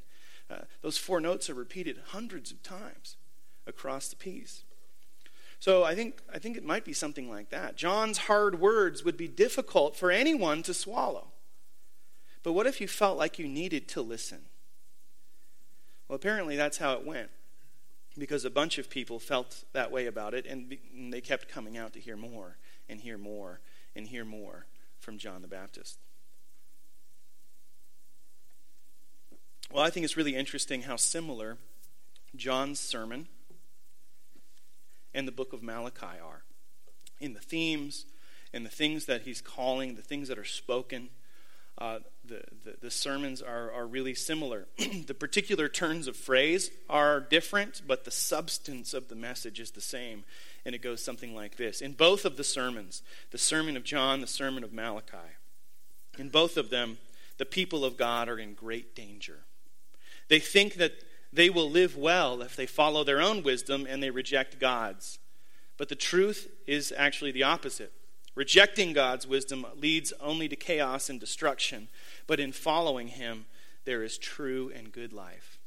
Uh, 0.52 0.66
those 0.82 0.98
four 0.98 1.22
notes 1.22 1.50
are 1.50 1.54
repeated 1.54 1.98
hundreds 2.08 2.52
of 2.52 2.62
times 2.62 3.16
across 3.66 4.10
the 4.10 4.16
piece. 4.16 4.64
So 5.60 5.84
I 5.84 5.94
think, 5.94 6.22
I 6.34 6.40
think 6.40 6.58
it 6.58 6.66
might 6.66 6.84
be 6.84 6.94
something 6.94 7.30
like 7.30 7.50
that. 7.52 7.78
John's 7.78 8.18
hard 8.20 8.60
words 8.60 9.04
would 9.06 9.16
be 9.16 9.28
difficult 9.28 9.96
for 9.96 10.12
anyone 10.12 10.64
to 10.64 10.74
swallow. 10.74 11.28
But 12.44 12.54
what 12.54 12.66
if 12.66 12.82
you 12.82 12.88
felt 12.88 13.18
like 13.18 13.38
you 13.38 13.48
needed 13.48 13.88
to 13.90 14.02
listen? 14.02 14.40
Well, 16.08 16.16
apparently 16.16 16.56
that's 16.56 16.78
how 16.80 16.94
it 16.94 17.06
went 17.06 17.30
because 18.18 18.44
a 18.44 18.50
bunch 18.50 18.78
of 18.78 18.90
people 18.90 19.20
felt 19.20 19.64
that 19.72 19.92
way 19.92 20.08
about 20.08 20.34
it 20.34 20.46
and 20.46 20.76
they 21.12 21.22
kept 21.22 21.48
coming 21.48 21.78
out 21.78 21.94
to 21.94 22.00
hear 22.00 22.18
more 22.18 22.58
and 22.90 23.00
hear 23.00 23.18
more 23.18 23.62
and 23.96 24.08
hear 24.08 24.26
more 24.26 24.66
from 25.00 25.18
John 25.18 25.42
the 25.42 25.48
Baptist. 25.48 26.00
Well, 29.74 29.84
I 29.84 29.90
think 29.90 30.04
it's 30.04 30.18
really 30.18 30.36
interesting 30.36 30.82
how 30.82 30.98
similar 30.98 31.58
John's 32.36 32.78
sermon 32.78 33.28
and 35.14 35.26
the 35.26 35.32
book 35.32 35.54
of 35.54 35.64
Malachi 35.64 36.20
are 36.22 36.44
in 37.22 37.34
the 37.34 37.40
themes, 37.40 38.06
and 38.52 38.66
the 38.66 38.70
things 38.70 39.06
that 39.06 39.22
he's 39.22 39.40
calling, 39.40 39.96
the 39.96 40.02
things 40.02 40.28
that 40.28 40.38
are 40.38 40.44
spoken. 40.44 41.08
Uh, 41.78 42.00
the, 42.26 42.44
the, 42.66 42.76
the, 42.82 42.92
sermons 42.92 43.42
are, 43.42 43.72
are 43.72 43.88
really 43.88 44.14
similar. 44.14 44.68
the 45.08 45.14
particular 45.14 45.70
turns 45.70 46.08
of 46.08 46.18
phrase 46.18 46.70
are 46.90 47.22
different, 47.22 47.82
but 47.88 48.04
the 48.04 48.12
substance 48.12 48.94
of 48.94 49.08
the 49.08 49.16
message 49.16 49.60
is 49.60 49.72
the 49.72 49.82
same. 49.82 50.26
And 50.66 50.76
it 50.76 50.82
goes 50.82 51.02
something 51.02 51.34
like 51.34 51.56
this 51.56 51.80
In 51.80 51.94
both 51.94 52.26
of 52.26 52.36
the 52.36 52.44
sermons, 52.44 53.04
the 53.32 53.38
sermon 53.38 53.78
of 53.78 53.86
John, 53.86 54.20
the 54.20 54.28
sermon 54.28 54.66
of 54.66 54.74
Malachi, 54.74 55.38
in 56.18 56.28
both 56.28 56.58
of 56.58 56.70
them, 56.72 56.98
the 57.38 57.46
people 57.46 57.86
of 57.86 57.96
God 57.96 58.28
are 58.28 58.38
in 58.38 58.54
great 58.54 58.96
danger. 58.96 59.46
They 60.32 60.40
think 60.40 60.76
that 60.76 60.94
they 61.34 61.50
will 61.50 61.70
live 61.70 61.98
well 61.98 62.42
if 62.42 62.56
they 62.56 62.66
follow 62.66 63.04
their 63.04 63.20
own 63.20 63.44
wisdom 63.44 63.86
and 63.86 64.02
they 64.02 64.12
reject 64.12 64.60
God's. 64.60 65.20
But 65.76 65.90
the 65.90 65.96
truth 65.96 66.48
is 66.66 66.94
actually 66.96 67.34
the 67.34 67.44
opposite. 67.44 67.92
Rejecting 68.34 68.94
God's 68.94 69.28
wisdom 69.28 69.66
leads 69.76 70.14
only 70.22 70.48
to 70.48 70.56
chaos 70.56 71.10
and 71.10 71.20
destruction, 71.20 71.90
but 72.28 72.40
in 72.40 72.54
following 72.54 73.10
Him, 73.10 73.46
there 73.84 74.04
is 74.04 74.18
true 74.18 74.72
and 74.74 74.94
good 74.94 75.12
life. 75.12 75.60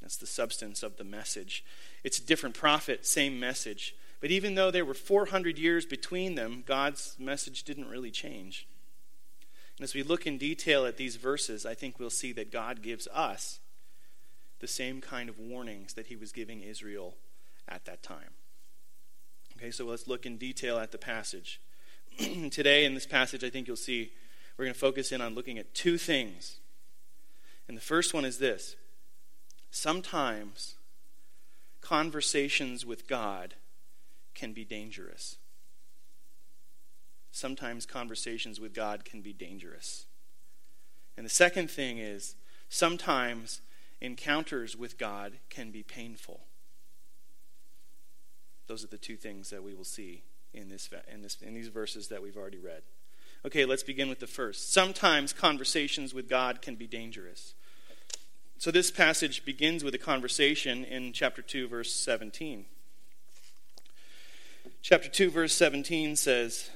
That's 0.00 0.18
the 0.18 0.28
substance 0.28 0.84
of 0.84 0.96
the 0.96 1.02
message. 1.02 1.64
It's 2.04 2.20
a 2.20 2.24
different 2.24 2.54
prophet, 2.54 3.04
same 3.04 3.40
message. 3.40 3.96
But 4.20 4.30
even 4.30 4.54
though 4.54 4.70
there 4.70 4.84
were 4.84 4.94
400 4.94 5.58
years 5.58 5.86
between 5.86 6.36
them, 6.36 6.62
God's 6.64 7.16
message 7.18 7.64
didn't 7.64 7.88
really 7.88 8.12
change. 8.12 8.68
And 9.80 9.84
as 9.84 9.94
we 9.94 10.02
look 10.02 10.26
in 10.26 10.36
detail 10.36 10.84
at 10.84 10.98
these 10.98 11.16
verses, 11.16 11.64
I 11.64 11.72
think 11.72 11.98
we'll 11.98 12.10
see 12.10 12.34
that 12.34 12.52
God 12.52 12.82
gives 12.82 13.08
us 13.14 13.60
the 14.58 14.66
same 14.66 15.00
kind 15.00 15.30
of 15.30 15.38
warnings 15.38 15.94
that 15.94 16.08
He 16.08 16.16
was 16.16 16.32
giving 16.32 16.60
Israel 16.60 17.14
at 17.66 17.86
that 17.86 18.02
time. 18.02 18.34
Okay, 19.56 19.70
so 19.70 19.86
let's 19.86 20.06
look 20.06 20.26
in 20.26 20.36
detail 20.36 20.78
at 20.78 20.92
the 20.92 20.98
passage. 20.98 21.62
Today, 22.50 22.84
in 22.84 22.92
this 22.92 23.06
passage, 23.06 23.42
I 23.42 23.48
think 23.48 23.66
you'll 23.66 23.74
see 23.74 24.12
we're 24.58 24.66
going 24.66 24.74
to 24.74 24.78
focus 24.78 25.12
in 25.12 25.22
on 25.22 25.34
looking 25.34 25.58
at 25.58 25.72
two 25.72 25.96
things. 25.96 26.58
And 27.66 27.74
the 27.74 27.80
first 27.80 28.12
one 28.12 28.26
is 28.26 28.36
this 28.36 28.76
sometimes 29.70 30.74
conversations 31.80 32.84
with 32.84 33.08
God 33.08 33.54
can 34.34 34.52
be 34.52 34.66
dangerous. 34.66 35.36
Sometimes 37.32 37.86
conversations 37.86 38.60
with 38.60 38.74
God 38.74 39.04
can 39.04 39.20
be 39.20 39.32
dangerous. 39.32 40.06
And 41.16 41.24
the 41.24 41.30
second 41.30 41.70
thing 41.70 41.98
is 41.98 42.34
sometimes 42.68 43.60
encounters 44.00 44.76
with 44.76 44.98
God 44.98 45.38
can 45.48 45.70
be 45.70 45.82
painful. 45.82 46.40
Those 48.66 48.84
are 48.84 48.88
the 48.88 48.98
two 48.98 49.16
things 49.16 49.50
that 49.50 49.62
we 49.62 49.74
will 49.74 49.84
see 49.84 50.22
in, 50.54 50.68
this, 50.68 50.88
in, 51.12 51.22
this, 51.22 51.36
in 51.42 51.54
these 51.54 51.68
verses 51.68 52.08
that 52.08 52.22
we've 52.22 52.36
already 52.36 52.58
read. 52.58 52.82
Okay, 53.44 53.64
let's 53.64 53.82
begin 53.82 54.08
with 54.08 54.20
the 54.20 54.26
first. 54.26 54.72
Sometimes 54.72 55.32
conversations 55.32 56.12
with 56.12 56.28
God 56.28 56.60
can 56.60 56.74
be 56.74 56.86
dangerous. 56.86 57.54
So 58.58 58.70
this 58.70 58.90
passage 58.90 59.44
begins 59.44 59.82
with 59.82 59.94
a 59.94 59.98
conversation 59.98 60.84
in 60.84 61.12
chapter 61.12 61.40
2, 61.40 61.66
verse 61.68 61.94
17. 61.94 62.66
Chapter 64.82 65.08
2, 65.08 65.30
verse 65.30 65.54
17 65.54 66.16
says, 66.16 66.70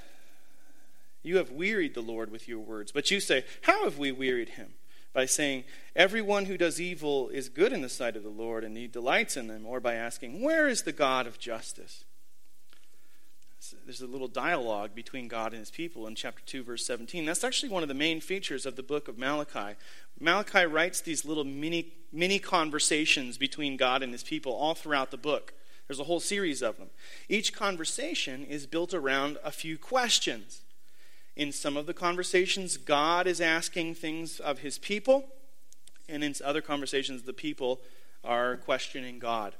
You 1.24 1.38
have 1.38 1.50
wearied 1.50 1.94
the 1.94 2.02
Lord 2.02 2.30
with 2.30 2.46
your 2.46 2.60
words. 2.60 2.92
But 2.92 3.10
you 3.10 3.18
say, 3.18 3.44
How 3.62 3.82
have 3.84 3.98
we 3.98 4.12
wearied 4.12 4.50
him? 4.50 4.74
by 5.14 5.24
saying, 5.24 5.64
Everyone 5.96 6.44
who 6.44 6.58
does 6.58 6.80
evil 6.80 7.30
is 7.30 7.48
good 7.48 7.72
in 7.72 7.80
the 7.80 7.88
sight 7.88 8.16
of 8.16 8.22
the 8.22 8.28
Lord, 8.28 8.64
and 8.64 8.76
he 8.76 8.86
delights 8.86 9.36
in 9.36 9.46
them, 9.46 9.64
or 9.64 9.80
by 9.80 9.94
asking, 9.94 10.42
Where 10.42 10.68
is 10.68 10.82
the 10.82 10.92
God 10.92 11.26
of 11.26 11.38
justice? 11.38 12.04
There's 13.86 14.02
a 14.02 14.06
little 14.06 14.28
dialogue 14.28 14.94
between 14.94 15.26
God 15.26 15.52
and 15.52 15.60
his 15.60 15.70
people 15.70 16.06
in 16.06 16.14
chapter 16.14 16.42
2, 16.44 16.64
verse 16.64 16.84
17. 16.84 17.24
That's 17.24 17.44
actually 17.44 17.70
one 17.70 17.82
of 17.82 17.88
the 17.88 17.94
main 17.94 18.20
features 18.20 18.66
of 18.66 18.76
the 18.76 18.82
book 18.82 19.08
of 19.08 19.16
Malachi. 19.16 19.78
Malachi 20.20 20.66
writes 20.66 21.00
these 21.00 21.24
little 21.24 21.44
mini, 21.44 21.94
mini 22.12 22.38
conversations 22.38 23.38
between 23.38 23.78
God 23.78 24.02
and 24.02 24.12
his 24.12 24.22
people 24.22 24.52
all 24.52 24.74
throughout 24.74 25.10
the 25.10 25.16
book. 25.16 25.54
There's 25.86 26.00
a 26.00 26.04
whole 26.04 26.20
series 26.20 26.60
of 26.60 26.76
them. 26.76 26.88
Each 27.28 27.54
conversation 27.54 28.44
is 28.44 28.66
built 28.66 28.92
around 28.92 29.38
a 29.42 29.50
few 29.50 29.78
questions. 29.78 30.63
In 31.36 31.50
some 31.50 31.76
of 31.76 31.86
the 31.86 31.94
conversations, 31.94 32.76
God 32.76 33.26
is 33.26 33.40
asking 33.40 33.96
things 33.96 34.38
of 34.38 34.60
his 34.60 34.78
people, 34.78 35.26
and 36.08 36.22
in 36.22 36.34
other 36.44 36.60
conversations, 36.60 37.22
the 37.22 37.32
people 37.32 37.80
are 38.22 38.56
questioning 38.56 39.18
God. 39.18 39.54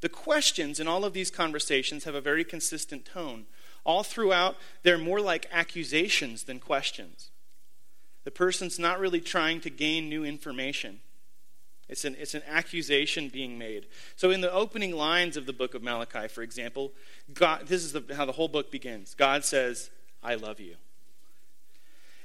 The 0.00 0.08
questions 0.10 0.80
in 0.80 0.86
all 0.86 1.04
of 1.04 1.14
these 1.14 1.30
conversations 1.30 2.04
have 2.04 2.14
a 2.14 2.20
very 2.20 2.44
consistent 2.44 3.06
tone. 3.06 3.46
All 3.84 4.02
throughout, 4.02 4.56
they're 4.82 4.98
more 4.98 5.20
like 5.20 5.48
accusations 5.50 6.44
than 6.44 6.58
questions. 6.58 7.30
The 8.24 8.30
person's 8.30 8.78
not 8.78 9.00
really 9.00 9.20
trying 9.20 9.60
to 9.62 9.70
gain 9.70 10.08
new 10.08 10.24
information. 10.24 11.00
It's 11.88 12.04
an, 12.04 12.16
it's 12.18 12.34
an 12.34 12.42
accusation 12.48 13.28
being 13.28 13.58
made. 13.58 13.86
So, 14.16 14.30
in 14.30 14.40
the 14.40 14.52
opening 14.52 14.96
lines 14.96 15.36
of 15.36 15.44
the 15.44 15.52
book 15.52 15.74
of 15.74 15.82
Malachi, 15.82 16.28
for 16.28 16.42
example, 16.42 16.92
God, 17.32 17.66
this 17.66 17.84
is 17.84 17.92
the, 17.92 18.02
how 18.14 18.24
the 18.24 18.32
whole 18.32 18.48
book 18.48 18.70
begins. 18.70 19.14
God 19.14 19.44
says, 19.44 19.90
I 20.24 20.34
love 20.34 20.58
you. 20.58 20.76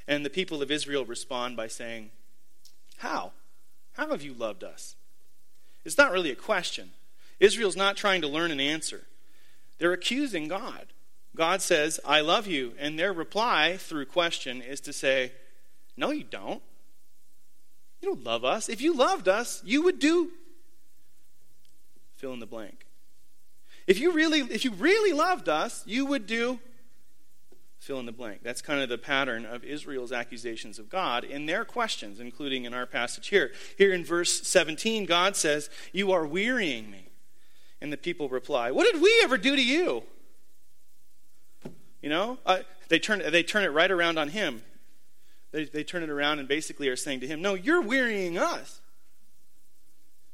And 0.07 0.25
the 0.25 0.29
people 0.29 0.61
of 0.61 0.71
Israel 0.71 1.05
respond 1.05 1.57
by 1.57 1.67
saying, 1.67 2.11
How? 2.97 3.33
How 3.93 4.09
have 4.09 4.23
you 4.23 4.33
loved 4.33 4.63
us? 4.63 4.95
It's 5.85 5.97
not 5.97 6.11
really 6.11 6.31
a 6.31 6.35
question. 6.35 6.91
Israel's 7.39 7.75
not 7.75 7.97
trying 7.97 8.21
to 8.21 8.27
learn 8.27 8.51
an 8.51 8.59
answer. 8.59 9.03
They're 9.77 9.93
accusing 9.93 10.47
God. 10.47 10.87
God 11.35 11.61
says, 11.61 11.99
I 12.05 12.21
love 12.21 12.47
you. 12.47 12.73
And 12.79 12.97
their 12.97 13.13
reply 13.13 13.77
through 13.77 14.05
question 14.05 14.61
is 14.61 14.79
to 14.81 14.93
say, 14.93 15.33
No, 15.97 16.11
you 16.11 16.23
don't. 16.23 16.61
You 18.01 18.09
don't 18.09 18.23
love 18.23 18.45
us. 18.45 18.69
If 18.69 18.81
you 18.81 18.95
loved 18.95 19.27
us, 19.27 19.61
you 19.65 19.83
would 19.83 19.99
do 19.99 20.31
fill 22.15 22.33
in 22.33 22.39
the 22.39 22.45
blank. 22.45 22.85
If 23.87 23.99
you 23.99 24.11
really 24.11 24.39
if 24.41 24.65
you 24.65 24.71
really 24.71 25.13
loved 25.13 25.49
us, 25.49 25.83
you 25.85 26.05
would 26.05 26.27
do 26.27 26.59
fill 27.79 27.99
in 27.99 28.05
the 28.05 28.11
blank. 28.11 28.41
That's 28.43 28.61
kind 28.61 28.81
of 28.81 28.89
the 28.89 28.97
pattern 28.97 29.45
of 29.45 29.63
Israel's 29.63 30.11
accusations 30.11 30.79
of 30.79 30.89
God 30.89 31.23
in 31.23 31.45
their 31.45 31.65
questions, 31.65 32.19
including 32.19 32.65
in 32.65 32.73
our 32.73 32.85
passage 32.85 33.29
here. 33.29 33.51
Here 33.77 33.93
in 33.93 34.03
verse 34.03 34.45
17, 34.47 35.05
God 35.05 35.35
says, 35.35 35.69
You 35.93 36.11
are 36.11 36.27
wearying 36.27 36.91
me. 36.91 37.07
And 37.81 37.93
the 37.93 37.97
people 37.97 38.27
reply, 38.27 38.71
What 38.71 38.91
did 38.91 39.01
we 39.01 39.19
ever 39.23 39.37
do 39.37 39.55
to 39.55 39.63
you? 39.63 40.03
You 42.01 42.09
know, 42.09 42.37
uh, 42.45 42.59
they, 42.89 42.99
turn, 42.99 43.21
they 43.31 43.43
turn 43.43 43.63
it 43.63 43.69
right 43.69 43.91
around 43.91 44.17
on 44.17 44.29
him. 44.29 44.61
They, 45.51 45.65
they 45.65 45.83
turn 45.83 46.03
it 46.03 46.09
around 46.09 46.39
and 46.39 46.47
basically 46.47 46.87
are 46.89 46.95
saying 46.95 47.21
to 47.21 47.27
him, 47.27 47.41
No, 47.41 47.53
you're 47.53 47.81
wearying 47.81 48.37
us. 48.37 48.81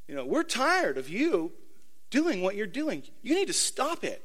You 0.07 0.15
know, 0.15 0.25
we're 0.25 0.43
tired 0.43 0.97
of 0.97 1.09
you 1.09 1.51
doing 2.09 2.41
what 2.41 2.55
you're 2.55 2.67
doing. 2.67 3.03
You 3.21 3.35
need 3.35 3.47
to 3.47 3.53
stop 3.53 4.03
it. 4.03 4.23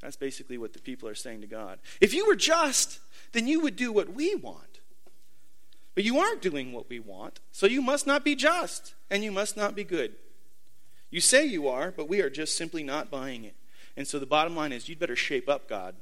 That's 0.00 0.16
basically 0.16 0.58
what 0.58 0.72
the 0.72 0.78
people 0.78 1.08
are 1.08 1.14
saying 1.14 1.40
to 1.40 1.46
God. 1.46 1.78
If 2.00 2.12
you 2.12 2.26
were 2.26 2.36
just, 2.36 3.00
then 3.32 3.46
you 3.46 3.60
would 3.60 3.76
do 3.76 3.92
what 3.92 4.12
we 4.12 4.34
want. 4.34 4.80
But 5.94 6.04
you 6.04 6.18
aren't 6.18 6.42
doing 6.42 6.72
what 6.72 6.90
we 6.90 7.00
want, 7.00 7.40
so 7.52 7.66
you 7.66 7.80
must 7.80 8.06
not 8.06 8.22
be 8.22 8.34
just, 8.34 8.94
and 9.10 9.24
you 9.24 9.32
must 9.32 9.56
not 9.56 9.74
be 9.74 9.84
good. 9.84 10.14
You 11.10 11.20
say 11.20 11.46
you 11.46 11.68
are, 11.68 11.90
but 11.90 12.08
we 12.08 12.20
are 12.20 12.28
just 12.28 12.56
simply 12.56 12.82
not 12.82 13.10
buying 13.10 13.44
it. 13.44 13.54
And 13.96 14.06
so 14.06 14.18
the 14.18 14.26
bottom 14.26 14.54
line 14.54 14.72
is 14.72 14.88
you'd 14.88 14.98
better 14.98 15.16
shape 15.16 15.48
up, 15.48 15.68
God. 15.68 15.94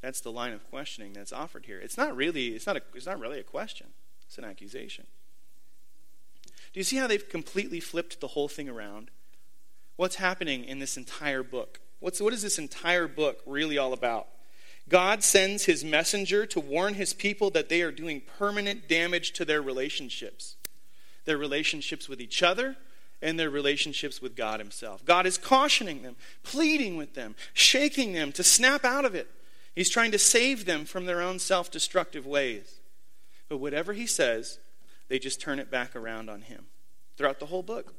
That's 0.00 0.20
the 0.20 0.32
line 0.32 0.54
of 0.54 0.68
questioning 0.70 1.12
that's 1.12 1.32
offered 1.32 1.66
here. 1.66 1.78
It's 1.78 1.98
not 1.98 2.16
really, 2.16 2.48
it's 2.48 2.66
not, 2.66 2.76
a, 2.76 2.82
it's 2.94 3.06
not 3.06 3.20
really 3.20 3.40
a 3.40 3.44
question, 3.44 3.88
it's 4.26 4.38
an 4.38 4.44
accusation. 4.44 5.06
Do 6.72 6.80
you 6.80 6.84
see 6.84 6.96
how 6.96 7.06
they've 7.06 7.28
completely 7.28 7.80
flipped 7.80 8.20
the 8.20 8.28
whole 8.28 8.48
thing 8.48 8.68
around? 8.68 9.10
What's 9.96 10.16
happening 10.16 10.64
in 10.64 10.78
this 10.78 10.96
entire 10.96 11.42
book? 11.42 11.80
What's, 12.04 12.20
what 12.20 12.34
is 12.34 12.42
this 12.42 12.58
entire 12.58 13.08
book 13.08 13.40
really 13.46 13.78
all 13.78 13.94
about? 13.94 14.26
God 14.90 15.22
sends 15.22 15.64
his 15.64 15.82
messenger 15.82 16.44
to 16.44 16.60
warn 16.60 16.92
his 16.92 17.14
people 17.14 17.48
that 17.52 17.70
they 17.70 17.80
are 17.80 17.90
doing 17.90 18.20
permanent 18.36 18.86
damage 18.88 19.32
to 19.32 19.46
their 19.46 19.62
relationships, 19.62 20.56
their 21.24 21.38
relationships 21.38 22.06
with 22.06 22.20
each 22.20 22.42
other, 22.42 22.76
and 23.22 23.40
their 23.40 23.48
relationships 23.48 24.20
with 24.20 24.36
God 24.36 24.60
himself. 24.60 25.02
God 25.06 25.24
is 25.24 25.38
cautioning 25.38 26.02
them, 26.02 26.16
pleading 26.42 26.98
with 26.98 27.14
them, 27.14 27.36
shaking 27.54 28.12
them 28.12 28.32
to 28.32 28.44
snap 28.44 28.84
out 28.84 29.06
of 29.06 29.14
it. 29.14 29.30
He's 29.74 29.88
trying 29.88 30.10
to 30.10 30.18
save 30.18 30.66
them 30.66 30.84
from 30.84 31.06
their 31.06 31.22
own 31.22 31.38
self 31.38 31.70
destructive 31.70 32.26
ways. 32.26 32.80
But 33.48 33.60
whatever 33.60 33.94
he 33.94 34.06
says, 34.06 34.58
they 35.08 35.18
just 35.18 35.40
turn 35.40 35.58
it 35.58 35.70
back 35.70 35.96
around 35.96 36.28
on 36.28 36.42
him 36.42 36.66
throughout 37.16 37.40
the 37.40 37.46
whole 37.46 37.62
book. 37.62 37.94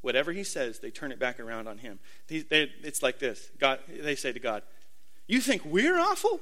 Whatever 0.00 0.32
he 0.32 0.44
says, 0.44 0.78
they 0.78 0.90
turn 0.90 1.10
it 1.10 1.18
back 1.18 1.40
around 1.40 1.66
on 1.66 1.78
him. 1.78 1.98
They, 2.28 2.40
they, 2.40 2.70
it's 2.82 3.02
like 3.02 3.18
this 3.18 3.50
God, 3.58 3.80
they 3.88 4.14
say 4.14 4.32
to 4.32 4.40
God, 4.40 4.62
You 5.26 5.40
think 5.40 5.64
we're 5.64 5.98
awful? 5.98 6.40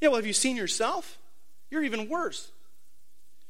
Yeah, 0.00 0.08
well, 0.08 0.16
have 0.16 0.26
you 0.26 0.32
seen 0.32 0.56
yourself? 0.56 1.18
You're 1.70 1.84
even 1.84 2.08
worse. 2.08 2.50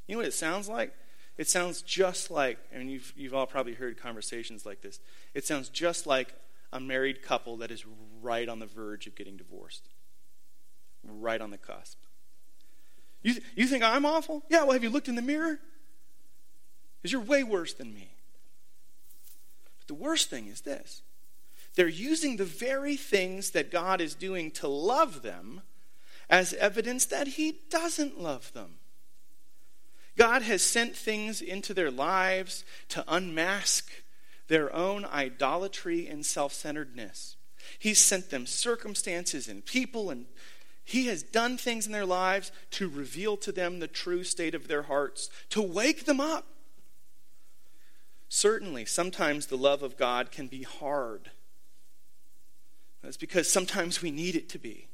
You 0.07 0.15
know 0.15 0.19
what 0.19 0.27
it 0.27 0.35
sounds 0.35 0.69
like? 0.69 0.93
It 1.39 1.49
sounds 1.49 1.81
just 1.83 2.31
like, 2.31 2.59
I 2.75 2.79
and 2.79 2.91
you've, 2.91 3.13
you've 3.17 3.35
all 3.35 3.47
probably 3.47 3.75
heard 3.75 3.97
conversations 3.97 4.67
like 4.67 4.83
this. 4.83 5.01
It 5.33 5.47
sounds 5.47 5.69
just 5.69 6.07
like 6.07 6.35
a 6.73 6.81
married 6.81 7.23
couple 7.23 7.57
that 7.59 7.71
is 7.71 7.85
right 8.21 8.49
on 8.49 8.59
the 8.59 8.67
verge 8.67 9.07
of 9.07 9.15
getting 9.15 9.37
divorced, 9.37 9.89
right 11.03 11.41
on 11.41 11.51
the 11.51 11.59
cusp. 11.59 11.99
You, 13.23 13.35
th- 13.35 13.45
you 13.55 13.67
think 13.67 13.85
I'm 13.85 14.05
awful? 14.05 14.43
Yeah, 14.49 14.65
well, 14.65 14.73
have 14.73 14.83
you 14.83 14.91
looked 14.91 15.09
in 15.09 15.15
the 15.15 15.23
mirror? 15.23 15.59
Because 17.01 17.13
you're 17.13 17.23
way 17.23 17.43
worse 17.43 17.73
than 17.73 17.95
me. 17.95 18.11
The 19.91 19.95
worst 19.95 20.31
thing 20.31 20.47
is 20.47 20.61
this 20.61 21.03
they're 21.75 21.89
using 21.89 22.37
the 22.37 22.45
very 22.45 22.95
things 22.95 23.51
that 23.51 23.73
God 23.73 24.01
is 24.01 24.15
doing 24.15 24.53
to 24.53 24.69
love 24.69 25.23
them 25.23 25.63
as 26.29 26.55
evidence 26.55 27.07
that 27.07 27.27
He 27.27 27.59
doesn't 27.71 28.21
love 28.21 28.53
them. 28.53 28.77
God 30.17 30.43
has 30.43 30.63
sent 30.63 30.95
things 30.95 31.43
into 31.43 31.75
their 31.75 31.91
lives 31.91 32.65
to 32.91 33.05
unmask 33.09 33.91
their 34.47 34.73
own 34.73 35.05
idolatry 35.07 36.07
and 36.07 36.25
self 36.25 36.53
centeredness. 36.53 37.35
He's 37.77 37.99
sent 37.99 38.31
them 38.31 38.47
circumstances 38.47 39.49
and 39.49 39.67
people, 39.67 40.09
and 40.09 40.27
He 40.85 41.07
has 41.07 41.25
done 41.25 41.59
things 41.59 41.85
in 41.85 41.91
their 41.91 42.07
lives 42.07 42.53
to 42.71 42.89
reveal 42.89 43.37
to 43.39 43.51
them 43.51 43.81
the 43.81 43.89
true 43.89 44.23
state 44.23 44.55
of 44.55 44.69
their 44.69 44.83
hearts, 44.83 45.31
to 45.49 45.61
wake 45.61 46.05
them 46.05 46.21
up. 46.21 46.47
Certainly, 48.33 48.87
sometimes 48.87 49.47
the 49.47 49.57
love 49.57 49.83
of 49.83 49.97
God 49.97 50.31
can 50.31 50.47
be 50.47 50.63
hard. 50.63 51.33
That's 53.03 53.17
because 53.17 53.51
sometimes 53.51 54.01
we 54.01 54.13
need 54.13 54.37
it 54.37 54.49
to 54.51 54.59
be. 54.59 54.87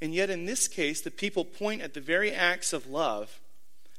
And 0.00 0.14
yet, 0.14 0.30
in 0.30 0.46
this 0.46 0.68
case, 0.68 1.02
the 1.02 1.10
people 1.10 1.44
point 1.44 1.82
at 1.82 1.92
the 1.92 2.00
very 2.00 2.32
acts 2.32 2.72
of 2.72 2.86
love 2.86 3.40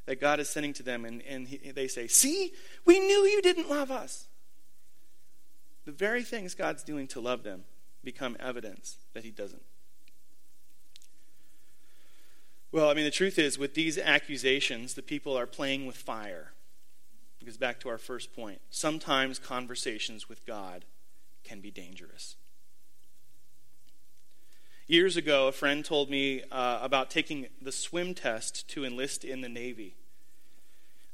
that 0.07 0.19
God 0.19 0.39
is 0.39 0.49
sending 0.49 0.73
to 0.73 0.83
them, 0.83 1.05
and, 1.05 1.21
and 1.21 1.47
he, 1.47 1.57
they 1.71 1.87
say, 1.87 2.07
See, 2.07 2.51
we 2.83 2.99
knew 2.99 3.25
you 3.27 3.43
didn't 3.43 3.69
love 3.69 3.91
us. 3.91 4.27
The 5.85 5.91
very 5.91 6.23
things 6.23 6.55
God's 6.55 6.81
doing 6.81 7.05
to 7.09 7.19
love 7.19 7.43
them 7.43 7.63
become 8.03 8.35
evidence 8.39 8.97
that 9.13 9.23
He 9.23 9.29
doesn't. 9.29 9.61
Well, 12.71 12.89
I 12.89 12.95
mean, 12.95 13.05
the 13.05 13.11
truth 13.11 13.37
is, 13.37 13.59
with 13.59 13.75
these 13.75 13.99
accusations, 13.99 14.95
the 14.95 15.03
people 15.03 15.37
are 15.37 15.45
playing 15.45 15.85
with 15.85 15.95
fire. 15.95 16.53
Because 17.49 17.57
back 17.57 17.79
to 17.79 17.89
our 17.89 17.97
first 17.97 18.35
point. 18.35 18.61
Sometimes 18.69 19.39
conversations 19.39 20.29
with 20.29 20.45
God 20.45 20.85
can 21.43 21.61
be 21.61 21.71
dangerous. 21.71 22.35
Years 24.85 25.17
ago, 25.17 25.47
a 25.47 25.51
friend 25.51 25.83
told 25.83 26.11
me 26.11 26.43
uh, 26.51 26.77
about 26.79 27.09
taking 27.09 27.47
the 27.59 27.71
swim 27.71 28.13
test 28.13 28.69
to 28.69 28.85
enlist 28.85 29.25
in 29.25 29.41
the 29.41 29.49
Navy. 29.49 29.95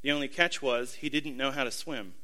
The 0.01 0.11
only 0.11 0.27
catch 0.27 0.61
was 0.61 0.95
he 0.95 1.07
didn't 1.07 1.37
know 1.37 1.51
how 1.51 1.63
to 1.63 1.71
swim. 1.71 2.15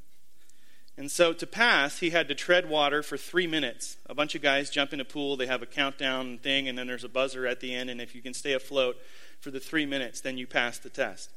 And 0.98 1.10
so 1.10 1.32
to 1.32 1.48
pass, 1.48 2.00
he 2.00 2.10
had 2.10 2.28
to 2.28 2.36
tread 2.36 2.68
water 2.68 3.02
for 3.02 3.16
three 3.16 3.48
minutes. 3.48 3.96
A 4.08 4.14
bunch 4.14 4.36
of 4.36 4.42
guys 4.42 4.70
jump 4.70 4.92
in 4.92 5.00
a 5.00 5.06
pool, 5.06 5.38
they 5.38 5.48
have 5.48 5.62
a 5.62 5.66
countdown 5.66 6.38
thing, 6.38 6.68
and 6.68 6.78
then 6.78 6.88
there's 6.88 7.06
a 7.06 7.10
buzzer 7.10 7.48
at 7.48 7.62
the 7.62 7.74
end, 7.74 7.90
and 7.90 8.02
if 8.02 8.14
you 8.14 8.22
can 8.22 8.34
stay 8.34 8.52
afloat 8.52 8.98
for 9.40 9.52
the 9.52 9.62
three 9.62 9.86
minutes, 9.86 10.20
then 10.20 10.38
you 10.38 10.48
pass 10.48 10.80
the 10.80 10.90
test. 10.90 11.30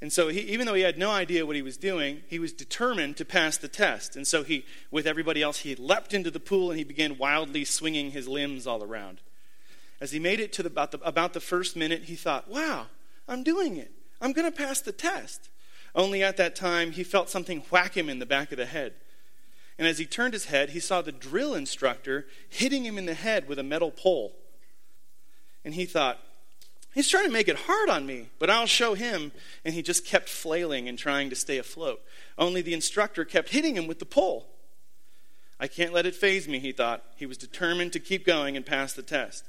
And 0.00 0.12
so, 0.12 0.28
he, 0.28 0.40
even 0.40 0.66
though 0.66 0.74
he 0.74 0.82
had 0.82 0.96
no 0.96 1.10
idea 1.10 1.44
what 1.44 1.56
he 1.56 1.62
was 1.62 1.76
doing, 1.76 2.22
he 2.28 2.38
was 2.38 2.52
determined 2.52 3.16
to 3.16 3.24
pass 3.24 3.56
the 3.56 3.66
test. 3.66 4.14
And 4.14 4.26
so, 4.26 4.44
he, 4.44 4.64
with 4.90 5.06
everybody 5.06 5.42
else, 5.42 5.58
he 5.58 5.74
leapt 5.74 6.14
into 6.14 6.30
the 6.30 6.38
pool 6.38 6.70
and 6.70 6.78
he 6.78 6.84
began 6.84 7.18
wildly 7.18 7.64
swinging 7.64 8.12
his 8.12 8.28
limbs 8.28 8.66
all 8.66 8.84
around. 8.84 9.20
As 10.00 10.12
he 10.12 10.20
made 10.20 10.38
it 10.38 10.52
to 10.52 10.62
the, 10.62 10.68
about, 10.68 10.92
the, 10.92 11.00
about 11.00 11.32
the 11.32 11.40
first 11.40 11.74
minute, 11.74 12.04
he 12.04 12.14
thought, 12.14 12.48
wow, 12.48 12.86
I'm 13.26 13.42
doing 13.42 13.76
it. 13.76 13.90
I'm 14.20 14.32
going 14.32 14.50
to 14.50 14.56
pass 14.56 14.80
the 14.80 14.92
test. 14.92 15.50
Only 15.94 16.22
at 16.22 16.36
that 16.36 16.54
time, 16.54 16.92
he 16.92 17.02
felt 17.02 17.28
something 17.28 17.62
whack 17.70 17.96
him 17.96 18.08
in 18.08 18.20
the 18.20 18.26
back 18.26 18.52
of 18.52 18.58
the 18.58 18.66
head. 18.66 18.94
And 19.78 19.86
as 19.86 19.98
he 19.98 20.06
turned 20.06 20.32
his 20.32 20.46
head, 20.46 20.70
he 20.70 20.80
saw 20.80 21.02
the 21.02 21.12
drill 21.12 21.54
instructor 21.54 22.26
hitting 22.48 22.84
him 22.84 22.98
in 22.98 23.06
the 23.06 23.14
head 23.14 23.48
with 23.48 23.58
a 23.58 23.64
metal 23.64 23.90
pole. 23.90 24.36
And 25.64 25.74
he 25.74 25.86
thought, 25.86 26.20
he's 26.94 27.08
trying 27.08 27.26
to 27.26 27.32
make 27.32 27.48
it 27.48 27.56
hard 27.56 27.88
on 27.88 28.06
me, 28.06 28.28
but 28.38 28.50
I'll 28.50 28.66
show 28.66 28.94
him. 28.94 29.32
And 29.64 29.74
he 29.74 29.82
just 29.82 30.06
kept 30.06 30.28
flailing 30.28 30.88
and 30.88 30.98
trying 30.98 31.30
to 31.30 31.36
stay 31.36 31.58
afloat. 31.58 32.00
Only 32.36 32.62
the 32.62 32.74
instructor 32.74 33.24
kept 33.24 33.50
hitting 33.50 33.76
him 33.76 33.86
with 33.86 33.98
the 33.98 34.06
pole. 34.06 34.48
I 35.60 35.66
can't 35.66 35.92
let 35.92 36.06
it 36.06 36.14
faze 36.14 36.46
me, 36.46 36.58
he 36.58 36.72
thought. 36.72 37.04
He 37.16 37.26
was 37.26 37.36
determined 37.36 37.92
to 37.92 38.00
keep 38.00 38.24
going 38.24 38.56
and 38.56 38.64
pass 38.64 38.92
the 38.92 39.02
test. 39.02 39.44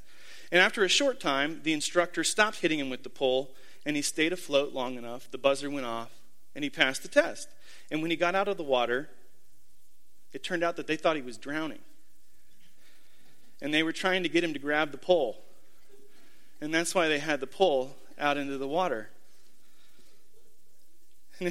And 0.52 0.60
after 0.60 0.84
a 0.84 0.90
short 0.90 1.20
time, 1.20 1.62
the 1.64 1.74
instructor 1.74 2.24
stopped 2.24 2.62
hitting 2.62 2.80
him 2.80 2.90
with 2.90 3.04
the 3.04 3.10
pole, 3.10 3.52
and 3.86 3.96
he 3.96 4.02
stayed 4.02 4.34
afloat 4.34 4.74
long 4.74 4.98
enough. 4.98 5.30
The 5.30 5.38
buzzer 5.38 5.70
went 5.70 5.86
off, 5.86 6.12
and 6.56 6.64
he 6.64 6.70
passed 6.70 7.04
the 7.04 7.08
test. 7.08 7.50
And 7.92 8.02
when 8.02 8.10
he 8.10 8.18
got 8.18 8.34
out 8.34 8.48
of 8.48 8.58
the 8.58 8.64
water, 8.64 9.10
it 10.34 10.44
turned 10.44 10.64
out 10.64 10.76
that 10.78 10.88
they 10.88 10.96
thought 10.96 11.16
he 11.16 11.22
was 11.22 11.38
drowning. 11.38 11.80
And 13.62 13.74
they 13.74 13.84
were 13.84 13.92
trying 13.92 14.24
to 14.24 14.30
get 14.30 14.44
him 14.44 14.54
to 14.54 14.60
grab 14.60 14.92
the 14.92 14.98
pole. 14.98 15.38
And 16.62 16.74
that's 16.74 16.94
why 16.94 17.08
they 17.08 17.20
had 17.20 17.40
to 17.40 17.48
pull 17.48 17.96
out 18.18 18.38
into 18.38 18.58
the 18.58 18.68
water. 18.68 19.10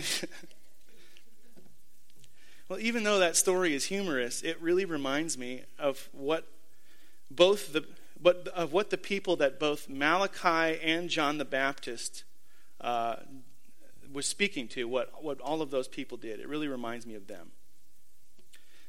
well, 2.69 2.79
even 2.79 3.05
though 3.05 3.19
that 3.19 3.37
story 3.37 3.75
is 3.75 3.87
humorous, 3.87 4.43
it 4.43 4.61
really 4.61 4.85
reminds 4.85 5.39
me 5.39 5.63
of 5.79 6.09
what 6.13 6.47
both 7.31 7.73
the 7.73 7.85
but 8.21 8.49
of 8.49 8.73
what 8.73 8.91
the 8.91 8.99
people 8.99 9.37
that 9.37 9.61
both 9.61 9.89
Malachi 9.89 10.81
and 10.83 11.09
John 11.09 11.39
the 11.39 11.45
Baptist 11.45 12.25
uh, 12.81 13.17
was 14.13 14.27
speaking 14.27 14.69
to, 14.69 14.89
what, 14.89 15.23
what 15.23 15.41
all 15.41 15.63
of 15.63 15.71
those 15.71 15.89
people 15.89 16.17
did. 16.17 16.41
It 16.41 16.49
really 16.49 16.69
reminds 16.69 17.07
me 17.07 17.15
of 17.15 17.27
them. 17.27 17.51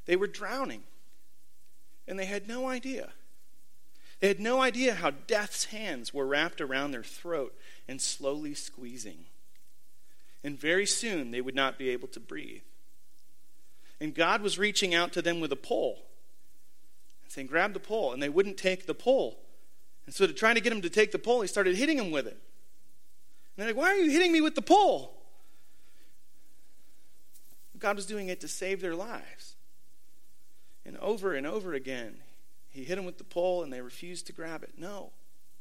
They 0.05 0.15
were 0.15 0.27
drowning, 0.27 0.83
and 2.07 2.17
they 2.17 2.25
had 2.25 2.47
no 2.47 2.67
idea. 2.67 3.11
They 4.19 4.27
had 4.27 4.39
no 4.39 4.61
idea 4.61 4.95
how 4.95 5.11
death's 5.11 5.65
hands 5.65 6.13
were 6.13 6.27
wrapped 6.27 6.59
around 6.59 6.91
their 6.91 7.03
throat 7.03 7.57
and 7.87 8.01
slowly 8.01 8.53
squeezing. 8.53 9.25
And 10.43 10.59
very 10.59 10.85
soon 10.85 11.31
they 11.31 11.41
would 11.41 11.55
not 11.55 11.77
be 11.77 11.89
able 11.89 12.07
to 12.09 12.19
breathe. 12.19 12.61
And 14.01 14.13
God 14.13 14.41
was 14.41 14.57
reaching 14.57 14.93
out 14.93 15.13
to 15.13 15.21
them 15.21 15.39
with 15.39 15.51
a 15.51 15.57
pole 15.57 16.05
and 17.23 17.31
saying, 17.31 17.47
Grab 17.47 17.73
the 17.73 17.79
pole. 17.79 18.13
And 18.13 18.21
they 18.21 18.29
wouldn't 18.29 18.57
take 18.57 18.85
the 18.85 18.93
pole. 18.93 19.39
And 20.05 20.15
so, 20.15 20.25
to 20.25 20.33
try 20.33 20.53
to 20.53 20.61
get 20.61 20.71
him 20.71 20.81
to 20.81 20.89
take 20.89 21.11
the 21.11 21.19
pole, 21.19 21.41
he 21.41 21.47
started 21.47 21.75
hitting 21.75 21.97
them 21.97 22.11
with 22.11 22.27
it. 22.27 22.33
And 22.37 22.39
they're 23.57 23.67
like, 23.67 23.75
Why 23.75 23.89
are 23.89 23.97
you 23.97 24.09
hitting 24.09 24.31
me 24.31 24.41
with 24.41 24.55
the 24.55 24.61
pole? 24.61 25.15
God 27.77 27.95
was 27.95 28.05
doing 28.05 28.27
it 28.27 28.41
to 28.41 28.47
save 28.47 28.81
their 28.81 28.95
lives. 28.95 29.55
And 30.85 30.97
over 30.97 31.33
and 31.33 31.47
over 31.47 31.73
again, 31.73 32.17
he 32.69 32.83
hit 32.83 32.95
them 32.95 33.05
with 33.05 33.17
the 33.17 33.23
pole 33.23 33.63
and 33.63 33.73
they 33.73 33.81
refused 33.81 34.27
to 34.27 34.33
grab 34.33 34.63
it. 34.63 34.73
No, 34.77 35.11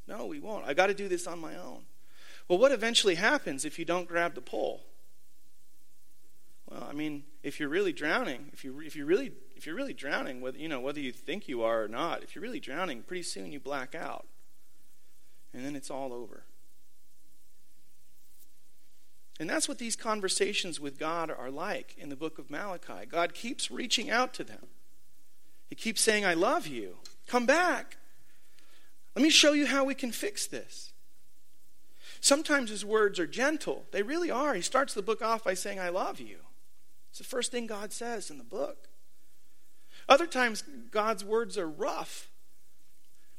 no, 0.07 0.25
we 0.25 0.39
won't. 0.39 0.65
I 0.65 0.73
got 0.73 0.87
to 0.87 0.93
do 0.93 1.07
this 1.07 1.27
on 1.27 1.39
my 1.39 1.55
own. 1.55 1.83
Well, 2.47 2.59
what 2.59 2.71
eventually 2.71 3.15
happens 3.15 3.65
if 3.65 3.77
you 3.77 3.85
don't 3.85 4.07
grab 4.07 4.33
the 4.35 4.41
pole? 4.41 4.81
Well, 6.69 6.87
I 6.89 6.93
mean, 6.93 7.23
if 7.43 7.59
you're 7.59 7.69
really 7.69 7.93
drowning, 7.93 8.49
if 8.53 8.63
you 8.63 8.79
if 8.81 8.95
you 8.95 9.05
really 9.05 9.31
if 9.55 9.65
you're 9.65 9.75
really 9.75 9.93
drowning, 9.93 10.41
whether 10.41 10.57
you 10.57 10.67
know 10.67 10.79
whether 10.79 10.99
you 10.99 11.11
think 11.11 11.47
you 11.47 11.63
are 11.63 11.83
or 11.83 11.87
not, 11.87 12.23
if 12.23 12.35
you're 12.35 12.41
really 12.41 12.59
drowning, 12.59 13.03
pretty 13.03 13.23
soon 13.23 13.51
you 13.51 13.59
black 13.59 13.95
out, 13.95 14.27
and 15.53 15.65
then 15.65 15.75
it's 15.75 15.89
all 15.89 16.13
over. 16.13 16.43
And 19.39 19.49
that's 19.49 19.69
what 19.69 19.77
these 19.77 19.95
conversations 19.95 20.79
with 20.79 20.99
God 20.99 21.31
are 21.31 21.49
like 21.49 21.95
in 21.97 22.09
the 22.09 22.15
book 22.17 22.37
of 22.37 22.51
Malachi. 22.51 23.05
God 23.09 23.33
keeps 23.33 23.71
reaching 23.71 24.09
out 24.09 24.33
to 24.33 24.43
them. 24.43 24.67
He 25.69 25.75
keeps 25.75 26.01
saying, 26.01 26.25
I 26.25 26.33
love 26.33 26.67
you. 26.67 26.97
Come 27.27 27.45
back. 27.45 27.97
Let 29.15 29.23
me 29.23 29.29
show 29.29 29.53
you 29.53 29.67
how 29.67 29.83
we 29.83 29.95
can 29.95 30.11
fix 30.11 30.47
this. 30.47 30.93
Sometimes 32.21 32.69
his 32.69 32.83
words 32.83 33.19
are 33.19 33.27
gentle. 33.27 33.85
They 33.91 34.03
really 34.03 34.31
are. 34.31 34.53
He 34.53 34.61
starts 34.61 34.93
the 34.93 35.01
book 35.01 35.21
off 35.21 35.43
by 35.43 35.53
saying, 35.53 35.79
I 35.79 35.89
love 35.89 36.19
you. 36.19 36.37
It's 37.09 37.19
the 37.19 37.23
first 37.23 37.51
thing 37.51 37.67
God 37.67 37.93
says 37.93 38.29
in 38.29 38.37
the 38.37 38.43
book. 38.43 38.89
Other 40.07 40.27
times, 40.27 40.63
God's 40.91 41.23
words 41.23 41.57
are 41.57 41.69
rough, 41.69 42.29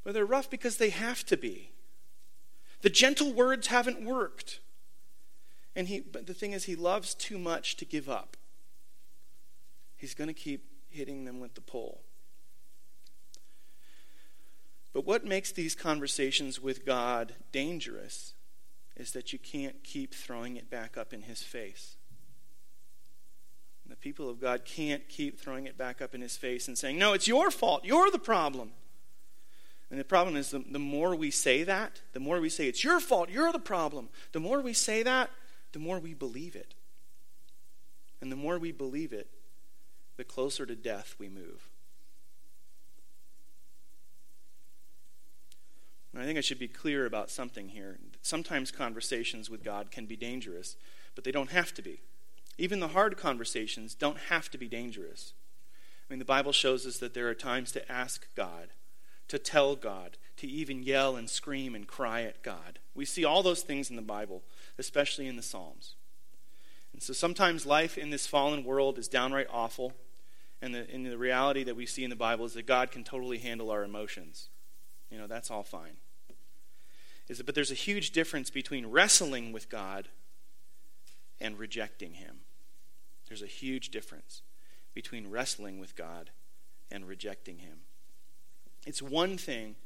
but 0.04 0.14
they're 0.14 0.24
rough 0.24 0.48
because 0.48 0.76
they 0.76 0.90
have 0.90 1.24
to 1.26 1.36
be. 1.36 1.72
The 2.82 2.90
gentle 2.90 3.32
words 3.32 3.66
haven't 3.66 4.04
worked. 4.04 4.60
And 5.76 5.88
he, 5.88 6.00
but 6.00 6.26
the 6.26 6.34
thing 6.34 6.52
is, 6.52 6.64
he 6.64 6.76
loves 6.76 7.14
too 7.14 7.38
much 7.38 7.76
to 7.76 7.84
give 7.84 8.08
up. 8.08 8.36
He's 9.96 10.14
going 10.14 10.28
to 10.28 10.34
keep 10.34 10.64
hitting 10.88 11.24
them 11.24 11.40
with 11.40 11.54
the 11.54 11.60
pole. 11.60 12.00
But 14.92 14.99
what 15.10 15.24
makes 15.24 15.50
these 15.50 15.74
conversations 15.74 16.62
with 16.62 16.86
God 16.86 17.34
dangerous 17.50 18.34
is 18.94 19.10
that 19.10 19.32
you 19.32 19.40
can't 19.40 19.82
keep 19.82 20.14
throwing 20.14 20.54
it 20.54 20.70
back 20.70 20.96
up 20.96 21.12
in 21.12 21.22
his 21.22 21.42
face. 21.42 21.96
The 23.88 23.96
people 23.96 24.30
of 24.30 24.40
God 24.40 24.64
can't 24.64 25.08
keep 25.08 25.40
throwing 25.40 25.66
it 25.66 25.76
back 25.76 26.00
up 26.00 26.14
in 26.14 26.20
his 26.20 26.36
face 26.36 26.68
and 26.68 26.78
saying, 26.78 26.96
No, 26.96 27.12
it's 27.12 27.26
your 27.26 27.50
fault. 27.50 27.84
You're 27.84 28.12
the 28.12 28.20
problem. 28.20 28.70
And 29.90 29.98
the 29.98 30.04
problem 30.04 30.36
is 30.36 30.52
the, 30.52 30.60
the 30.70 30.78
more 30.78 31.16
we 31.16 31.32
say 31.32 31.64
that, 31.64 32.02
the 32.12 32.20
more 32.20 32.40
we 32.40 32.48
say 32.48 32.68
it's 32.68 32.84
your 32.84 33.00
fault, 33.00 33.30
you're 33.30 33.50
the 33.50 33.58
problem, 33.58 34.10
the 34.30 34.38
more 34.38 34.60
we 34.60 34.72
say 34.72 35.02
that, 35.02 35.28
the 35.72 35.80
more 35.80 35.98
we 35.98 36.14
believe 36.14 36.54
it. 36.54 36.74
And 38.20 38.30
the 38.30 38.36
more 38.36 38.60
we 38.60 38.70
believe 38.70 39.12
it, 39.12 39.26
the 40.16 40.22
closer 40.22 40.64
to 40.66 40.76
death 40.76 41.16
we 41.18 41.28
move. 41.28 41.69
And 46.12 46.22
I 46.22 46.26
think 46.26 46.38
I 46.38 46.42
should 46.42 46.58
be 46.58 46.68
clear 46.68 47.06
about 47.06 47.30
something 47.30 47.68
here. 47.68 47.98
Sometimes 48.22 48.70
conversations 48.70 49.48
with 49.48 49.62
God 49.62 49.90
can 49.90 50.06
be 50.06 50.16
dangerous, 50.16 50.76
but 51.14 51.24
they 51.24 51.32
don't 51.32 51.50
have 51.50 51.72
to 51.74 51.82
be. 51.82 52.00
Even 52.58 52.80
the 52.80 52.88
hard 52.88 53.16
conversations 53.16 53.94
don't 53.94 54.18
have 54.28 54.50
to 54.50 54.58
be 54.58 54.68
dangerous. 54.68 55.32
I 56.08 56.12
mean, 56.12 56.18
the 56.18 56.24
Bible 56.24 56.52
shows 56.52 56.86
us 56.86 56.98
that 56.98 57.14
there 57.14 57.28
are 57.28 57.34
times 57.34 57.70
to 57.72 57.92
ask 57.92 58.26
God, 58.34 58.70
to 59.28 59.38
tell 59.38 59.76
God, 59.76 60.16
to 60.38 60.48
even 60.48 60.82
yell 60.82 61.16
and 61.16 61.30
scream 61.30 61.74
and 61.74 61.86
cry 61.86 62.22
at 62.22 62.42
God. 62.42 62.80
We 62.94 63.04
see 63.04 63.24
all 63.24 63.42
those 63.42 63.62
things 63.62 63.88
in 63.88 63.96
the 63.96 64.02
Bible, 64.02 64.42
especially 64.78 65.28
in 65.28 65.36
the 65.36 65.42
Psalms. 65.42 65.94
And 66.92 67.02
so 67.02 67.12
sometimes 67.12 67.64
life 67.64 67.96
in 67.96 68.10
this 68.10 68.26
fallen 68.26 68.64
world 68.64 68.98
is 68.98 69.06
downright 69.06 69.46
awful, 69.50 69.92
and 70.60 70.74
the, 70.74 70.86
and 70.92 71.06
the 71.06 71.16
reality 71.16 71.62
that 71.64 71.76
we 71.76 71.86
see 71.86 72.02
in 72.02 72.10
the 72.10 72.16
Bible 72.16 72.44
is 72.44 72.54
that 72.54 72.66
God 72.66 72.90
can 72.90 73.04
totally 73.04 73.38
handle 73.38 73.70
our 73.70 73.84
emotions. 73.84 74.48
You 75.10 75.18
know, 75.18 75.26
that's 75.26 75.50
all 75.50 75.62
fine. 75.62 75.96
Is 77.28 77.38
that, 77.38 77.46
but 77.46 77.54
there's 77.54 77.70
a 77.70 77.74
huge 77.74 78.10
difference 78.10 78.50
between 78.50 78.86
wrestling 78.86 79.52
with 79.52 79.68
God 79.68 80.08
and 81.40 81.58
rejecting 81.58 82.14
Him. 82.14 82.40
There's 83.28 83.42
a 83.42 83.46
huge 83.46 83.90
difference 83.90 84.42
between 84.94 85.30
wrestling 85.30 85.78
with 85.78 85.94
God 85.96 86.30
and 86.90 87.06
rejecting 87.06 87.58
Him. 87.58 87.80
It's 88.86 89.02
one 89.02 89.36
thing 89.36 89.76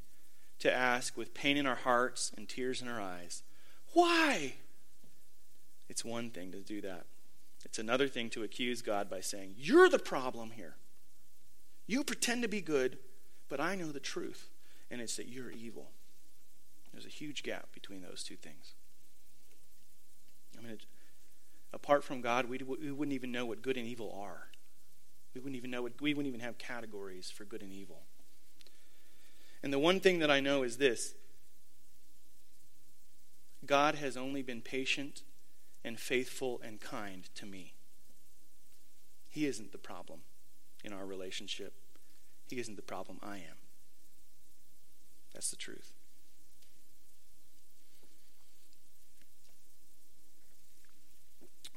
to 0.61 0.73
ask 0.73 1.17
with 1.17 1.35
pain 1.35 1.57
in 1.57 1.67
our 1.67 1.75
hearts 1.75 2.33
and 2.37 2.49
tears 2.49 2.81
in 2.81 2.89
our 2.89 3.01
eyes, 3.01 3.43
Why? 3.93 4.55
It's 5.89 6.05
one 6.05 6.31
thing 6.31 6.51
to 6.53 6.61
do 6.61 6.81
that. 6.81 7.05
It's 7.65 7.79
another 7.79 8.09
thing 8.09 8.31
to 8.31 8.43
accuse 8.43 8.83
God 8.83 9.11
by 9.11 9.21
saying, 9.21 9.55
You're 9.57 9.89
the 9.89 9.99
problem 9.99 10.53
here. 10.53 10.77
You 11.87 12.05
pretend 12.05 12.43
to 12.43 12.49
be 12.49 12.61
good, 12.61 12.99
but 13.49 13.61
I 13.61 13.75
know 13.75 13.93
the 13.93 14.01
truth, 14.01 14.49
and 14.91 15.01
it's 15.01 15.17
that 15.17 15.29
you're 15.29 15.51
evil. 15.51 15.91
There's 16.93 17.07
a 17.07 17.11
huge 17.11 17.43
gap 17.43 17.73
between 17.73 18.03
those 18.03 18.23
two 18.23 18.37
things. 18.37 18.75
I 20.57 20.63
mean, 20.63 20.73
it, 20.73 20.87
apart 21.73 22.05
from 22.05 22.21
God, 22.21 22.49
we, 22.49 22.59
we 22.59 22.93
wouldn't 22.93 23.15
even 23.15 23.33
know 23.33 23.47
what 23.47 23.63
good 23.63 23.77
and 23.77 23.87
evil 23.87 24.17
are. 24.17 24.49
We 25.35 25.41
wouldn't 25.41 25.57
even 25.57 25.71
know 25.71 25.83
what, 25.83 26.01
we 26.01 26.15
wouldn't 26.15 26.33
even 26.33 26.45
have 26.45 26.59
categories 26.59 27.31
for 27.31 27.45
good 27.45 27.63
and 27.63 27.73
evil. 27.73 28.03
And 29.63 29.73
the 29.73 29.79
one 29.79 29.99
thing 29.99 30.21
that 30.21 30.31
I 30.31 30.41
know 30.41 30.63
is 30.63 30.77
this 30.77 31.15
God 33.67 33.97
has 33.97 34.17
only 34.17 34.43
been 34.43 34.61
patient 34.61 35.23
and 35.85 35.99
faithful 35.99 36.61
and 36.65 36.81
kind 36.81 37.29
to 37.35 37.47
me. 37.47 37.75
He 39.29 39.47
isn't 39.47 39.73
the 39.73 39.79
problem 39.79 40.21
in 40.85 40.93
our 40.93 41.07
relationship, 41.07 41.75
He 42.49 42.61
isn't 42.61 42.77
the 42.77 42.83
problem. 42.83 43.19
I 43.23 43.39
am. 43.39 43.64
That's 45.35 45.51
the 45.51 45.57
truth. 45.57 45.93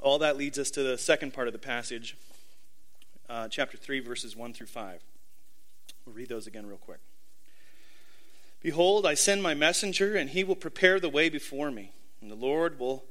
All 0.00 0.18
that 0.20 0.36
leads 0.36 0.58
us 0.58 0.70
to 0.70 0.82
the 0.82 0.96
second 0.96 1.34
part 1.34 1.48
of 1.48 1.52
the 1.52 1.58
passage, 1.58 2.16
uh, 3.28 3.48
chapter 3.48 3.76
3, 3.76 4.00
verses 4.00 4.36
1 4.36 4.52
through 4.54 4.68
5. 4.68 5.02
We'll 6.06 6.14
read 6.14 6.28
those 6.28 6.46
again 6.46 6.66
real 6.66 6.78
quick. 6.78 7.00
Behold, 8.62 9.04
I 9.04 9.14
send 9.14 9.42
my 9.42 9.54
messenger, 9.54 10.16
and 10.16 10.30
he 10.30 10.44
will 10.44 10.56
prepare 10.56 11.00
the 11.00 11.08
way 11.08 11.28
before 11.28 11.70
me. 11.70 11.92
And 12.22 12.30
the 12.30 12.36
Lord 12.36 12.78
will 12.78 13.04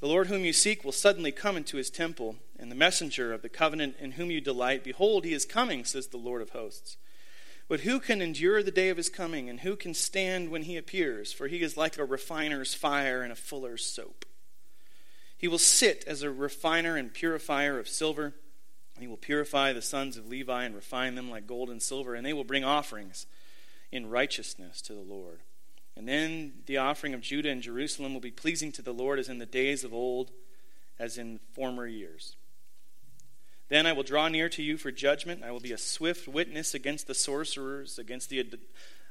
the 0.00 0.06
Lord 0.06 0.28
whom 0.28 0.44
you 0.44 0.52
seek 0.52 0.84
will 0.84 0.92
suddenly 0.92 1.32
come 1.32 1.56
into 1.56 1.76
his 1.76 1.90
temple, 1.90 2.36
and 2.56 2.70
the 2.70 2.76
messenger 2.76 3.32
of 3.32 3.42
the 3.42 3.48
covenant 3.48 3.96
in 3.98 4.12
whom 4.12 4.30
you 4.30 4.40
delight, 4.40 4.84
behold, 4.84 5.24
he 5.24 5.32
is 5.32 5.44
coming, 5.44 5.84
says 5.84 6.06
the 6.06 6.16
Lord 6.16 6.40
of 6.40 6.50
hosts. 6.50 6.96
But 7.68 7.80
who 7.80 8.00
can 8.00 8.22
endure 8.22 8.62
the 8.62 8.70
day 8.70 8.88
of 8.88 8.96
his 8.96 9.10
coming, 9.10 9.50
and 9.50 9.60
who 9.60 9.76
can 9.76 9.92
stand 9.92 10.48
when 10.48 10.62
he 10.62 10.78
appears? 10.78 11.32
For 11.32 11.48
he 11.48 11.60
is 11.62 11.76
like 11.76 11.98
a 11.98 12.04
refiner's 12.04 12.72
fire 12.72 13.22
and 13.22 13.30
a 13.30 13.36
fuller's 13.36 13.84
soap. 13.84 14.24
He 15.36 15.48
will 15.48 15.58
sit 15.58 16.02
as 16.06 16.22
a 16.22 16.30
refiner 16.30 16.96
and 16.96 17.12
purifier 17.12 17.78
of 17.78 17.88
silver. 17.88 18.34
He 18.98 19.06
will 19.06 19.18
purify 19.18 19.72
the 19.72 19.82
sons 19.82 20.16
of 20.16 20.26
Levi 20.26 20.64
and 20.64 20.74
refine 20.74 21.14
them 21.14 21.30
like 21.30 21.46
gold 21.46 21.68
and 21.68 21.82
silver, 21.82 22.14
and 22.14 22.26
they 22.26 22.32
will 22.32 22.42
bring 22.42 22.64
offerings 22.64 23.26
in 23.92 24.10
righteousness 24.10 24.80
to 24.82 24.94
the 24.94 25.00
Lord. 25.00 25.40
And 25.94 26.08
then 26.08 26.62
the 26.66 26.78
offering 26.78 27.12
of 27.12 27.20
Judah 27.20 27.50
and 27.50 27.60
Jerusalem 27.60 28.14
will 28.14 28.20
be 28.20 28.30
pleasing 28.30 28.72
to 28.72 28.82
the 28.82 28.94
Lord 28.94 29.18
as 29.18 29.28
in 29.28 29.38
the 29.38 29.46
days 29.46 29.84
of 29.84 29.92
old, 29.92 30.30
as 30.98 31.18
in 31.18 31.38
former 31.52 31.86
years. 31.86 32.36
Then 33.68 33.86
I 33.86 33.92
will 33.92 34.02
draw 34.02 34.28
near 34.28 34.48
to 34.50 34.62
you 34.62 34.78
for 34.78 34.90
judgment. 34.90 35.42
I 35.44 35.50
will 35.50 35.60
be 35.60 35.72
a 35.72 35.78
swift 35.78 36.26
witness 36.26 36.74
against 36.74 37.06
the 37.06 37.14
sorcerers, 37.14 37.98
against 37.98 38.30
the 38.30 38.40
ad- 38.40 38.58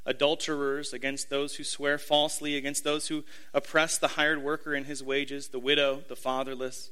adulterers, 0.06 0.94
against 0.94 1.30
those 1.30 1.56
who 1.56 1.64
swear 1.64 1.98
falsely, 1.98 2.56
against 2.56 2.84
those 2.84 3.08
who 3.08 3.24
oppress 3.54 3.98
the 3.98 4.10
hired 4.10 4.42
worker 4.42 4.74
in 4.74 4.86
his 4.86 5.04
wages, 5.04 5.50
the 5.50 5.60
widow, 5.60 6.04
the 6.08 6.16
fatherless, 6.16 6.90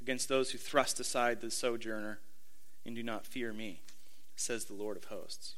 against 0.00 0.28
those 0.28 0.52
who 0.52 0.58
thrust 0.58 1.00
aside 1.00 1.40
the 1.40 1.50
sojourner 1.50 2.20
and 2.86 2.94
do 2.94 3.02
not 3.02 3.26
fear 3.26 3.52
me, 3.52 3.80
says 4.36 4.66
the 4.66 4.74
Lord 4.74 4.96
of 4.96 5.04
hosts. 5.04 5.54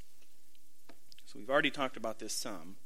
So 1.26 1.38
we've 1.38 1.50
already 1.50 1.70
talked 1.70 1.96
about 1.96 2.18
this 2.18 2.34
some. 2.34 2.76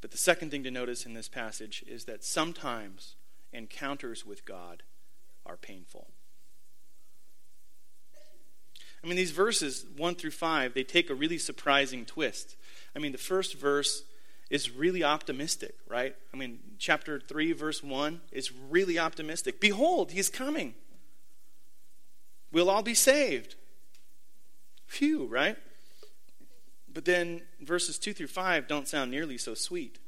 But 0.00 0.10
the 0.10 0.18
second 0.18 0.50
thing 0.50 0.62
to 0.64 0.70
notice 0.70 1.06
in 1.06 1.14
this 1.14 1.28
passage 1.28 1.84
is 1.86 2.04
that 2.04 2.24
sometimes 2.24 3.16
encounters 3.52 4.24
with 4.24 4.44
God 4.44 4.82
are 5.44 5.56
painful. 5.56 6.08
I 9.02 9.06
mean, 9.06 9.16
these 9.16 9.30
verses, 9.30 9.86
1 9.96 10.14
through 10.16 10.32
5, 10.32 10.74
they 10.74 10.84
take 10.84 11.08
a 11.08 11.14
really 11.14 11.38
surprising 11.38 12.04
twist. 12.04 12.56
I 12.94 12.98
mean, 12.98 13.12
the 13.12 13.18
first 13.18 13.54
verse 13.54 14.02
is 14.50 14.70
really 14.70 15.02
optimistic, 15.02 15.74
right? 15.88 16.14
I 16.34 16.36
mean, 16.36 16.58
chapter 16.78 17.20
3, 17.20 17.52
verse 17.52 17.82
1 17.82 18.20
is 18.32 18.52
really 18.52 18.98
optimistic. 18.98 19.60
Behold, 19.60 20.10
he's 20.10 20.28
coming. 20.28 20.74
We'll 22.52 22.68
all 22.68 22.82
be 22.82 22.94
saved. 22.94 23.54
Phew, 24.86 25.26
right? 25.26 25.56
But 26.92 27.04
then 27.04 27.42
verses 27.60 27.98
2 27.98 28.12
through 28.12 28.26
5 28.26 28.66
don't 28.66 28.88
sound 28.88 29.10
nearly 29.10 29.38
so 29.38 29.54
sweet. 29.54 29.98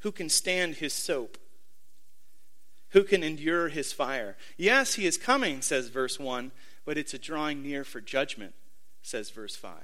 Who 0.00 0.12
can 0.12 0.28
stand 0.28 0.76
his 0.76 0.92
soap? 0.92 1.38
Who 2.90 3.04
can 3.04 3.22
endure 3.22 3.68
his 3.68 3.92
fire? 3.92 4.36
Yes, 4.58 4.94
he 4.94 5.06
is 5.06 5.16
coming, 5.16 5.62
says 5.62 5.88
verse 5.88 6.20
1, 6.20 6.52
but 6.84 6.98
it's 6.98 7.14
a 7.14 7.18
drawing 7.18 7.62
near 7.62 7.84
for 7.84 8.00
judgment, 8.00 8.54
says 9.02 9.30
verse 9.30 9.56
5. 9.56 9.74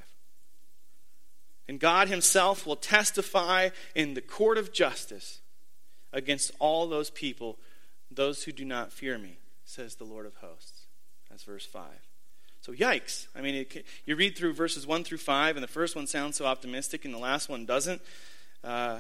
And 1.69 1.79
God 1.79 2.09
himself 2.09 2.67
will 2.67 2.77
testify 2.77 3.71
in 3.95 4.15
the 4.15 4.23
court 4.23 4.57
of 4.57 4.73
justice 4.73 5.41
against 6.13 6.51
all 6.59 6.87
those 6.87 7.11
people, 7.11 7.59
those 8.11 8.45
who 8.45 8.53
do 8.53 8.65
not 8.65 8.93
fear 8.93 9.19
me, 9.19 9.39
says 9.65 9.97
the 9.97 10.05
Lord 10.05 10.25
of 10.25 10.37
hosts. 10.37 10.87
That's 11.29 11.45
verse 11.45 11.67
5. 11.67 11.85
So, 12.61 12.73
yikes. 12.73 13.29
I 13.37 13.41
mean, 13.41 13.55
it, 13.55 13.87
you 14.05 14.17
read 14.17 14.37
through 14.37 14.55
verses 14.55 14.87
1 14.87 15.05
through 15.05 15.19
5, 15.19 15.57
and 15.57 15.63
the 15.63 15.69
first 15.69 15.95
one 15.95 16.07
sounds 16.07 16.37
so 16.37 16.47
optimistic, 16.47 17.05
and 17.05 17.15
the 17.15 17.19
last 17.19 17.49
one 17.49 17.67
doesn't. 17.67 18.03
Uh, 18.65 18.99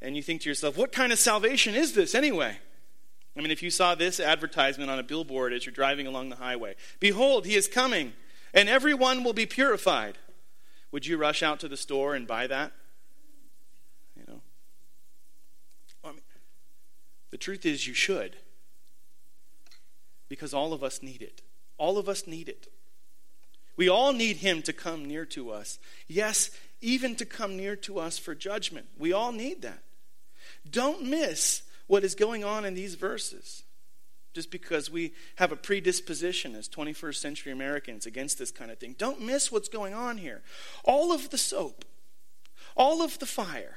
and 0.00 0.16
you 0.16 0.22
think 0.22 0.42
to 0.42 0.48
yourself, 0.48 0.76
what 0.76 0.92
kind 0.92 1.12
of 1.12 1.18
salvation 1.18 1.74
is 1.74 1.94
this 1.94 2.14
anyway? 2.14 2.58
I 3.36 3.40
mean, 3.40 3.50
if 3.50 3.62
you 3.62 3.70
saw 3.70 3.94
this 3.94 4.20
advertisement 4.20 4.90
on 4.90 4.98
a 4.98 5.02
billboard 5.02 5.52
as 5.52 5.64
you're 5.64 5.72
driving 5.72 6.06
along 6.06 6.28
the 6.28 6.36
highway 6.36 6.74
Behold, 7.00 7.46
he 7.46 7.54
is 7.54 7.66
coming, 7.66 8.12
and 8.52 8.68
everyone 8.68 9.24
will 9.24 9.32
be 9.32 9.46
purified. 9.46 10.18
Would 10.90 11.06
you 11.06 11.16
rush 11.16 11.42
out 11.42 11.58
to 11.60 11.68
the 11.68 11.76
store 11.76 12.14
and 12.14 12.26
buy 12.26 12.46
that? 12.46 12.72
You 14.14 14.24
know? 14.28 14.40
I 16.04 16.10
mean, 16.10 16.20
the 17.30 17.38
truth 17.38 17.64
is, 17.64 17.86
you 17.86 17.94
should. 17.94 18.36
Because 20.28 20.52
all 20.52 20.74
of 20.74 20.84
us 20.84 21.02
need 21.02 21.22
it. 21.22 21.40
All 21.78 21.96
of 21.96 22.08
us 22.08 22.26
need 22.26 22.48
it. 22.48 22.68
We 23.76 23.88
all 23.88 24.12
need 24.12 24.36
Him 24.36 24.60
to 24.62 24.72
come 24.74 25.06
near 25.06 25.24
to 25.26 25.50
us. 25.50 25.78
Yes, 26.06 26.50
even 26.82 27.16
to 27.16 27.24
come 27.24 27.56
near 27.56 27.74
to 27.76 27.98
us 27.98 28.18
for 28.18 28.34
judgment. 28.34 28.86
We 28.98 29.14
all 29.14 29.32
need 29.32 29.62
that. 29.62 29.82
Don't 30.70 31.04
miss 31.04 31.62
what 31.86 32.04
is 32.04 32.14
going 32.14 32.44
on 32.44 32.64
in 32.64 32.74
these 32.74 32.94
verses 32.94 33.64
just 34.34 34.50
because 34.50 34.90
we 34.90 35.12
have 35.36 35.52
a 35.52 35.56
predisposition 35.56 36.54
as 36.54 36.68
21st 36.68 37.16
century 37.16 37.52
Americans 37.52 38.06
against 38.06 38.38
this 38.38 38.50
kind 38.50 38.70
of 38.70 38.78
thing. 38.78 38.94
Don't 38.96 39.20
miss 39.20 39.52
what's 39.52 39.68
going 39.68 39.92
on 39.92 40.16
here. 40.16 40.42
All 40.84 41.12
of 41.12 41.28
the 41.28 41.36
soap, 41.36 41.84
all 42.74 43.02
of 43.02 43.18
the 43.18 43.26
fire, 43.26 43.76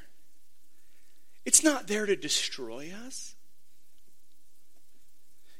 it's 1.43 1.61
not 1.61 1.87
there 1.87 2.05
to 2.05 2.15
destroy 2.15 2.93
us. 3.05 3.35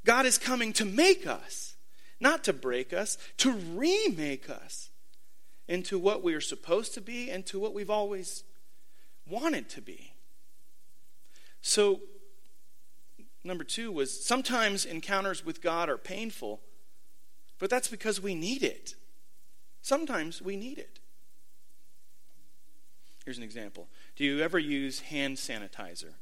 God 0.06 0.26
is 0.26 0.38
coming 0.38 0.72
to 0.74 0.86
make 0.86 1.28
us 1.28 1.76
not 2.20 2.44
to 2.46 2.54
break 2.54 2.94
us, 2.94 3.18
to 3.38 3.52
remake 3.52 4.50
us 4.50 4.90
into 5.68 5.98
what 6.00 6.24
we 6.24 6.34
are 6.34 6.42
supposed 6.42 6.94
to 6.94 7.02
be 7.02 7.30
and 7.30 7.46
to 7.48 7.60
what 7.60 7.74
we've 7.74 7.90
always 7.90 8.44
wanted 9.28 9.70
to 9.70 9.82
be. 9.82 10.14
So, 11.62 12.02
number 13.46 13.64
two 13.64 13.92
was 13.92 14.26
sometimes 14.26 14.86
encounters 14.86 15.46
with 15.46 15.62
God 15.62 15.90
are 15.90 15.98
painful, 15.98 16.62
But 17.58 17.70
that's 17.70 17.88
because 17.88 18.22
we 18.22 18.36
need 18.36 18.64
it. 18.64 18.96
Sometimes 19.82 20.42
we 20.42 20.58
need 20.58 20.78
it. 20.78 21.00
Here's 23.24 23.38
an 23.38 23.44
example. 23.44 23.88
Do 24.16 24.24
you 24.24 24.42
ever 24.42 24.60
use 24.60 25.00
hand 25.00 25.38
sanitizer? 25.38 26.14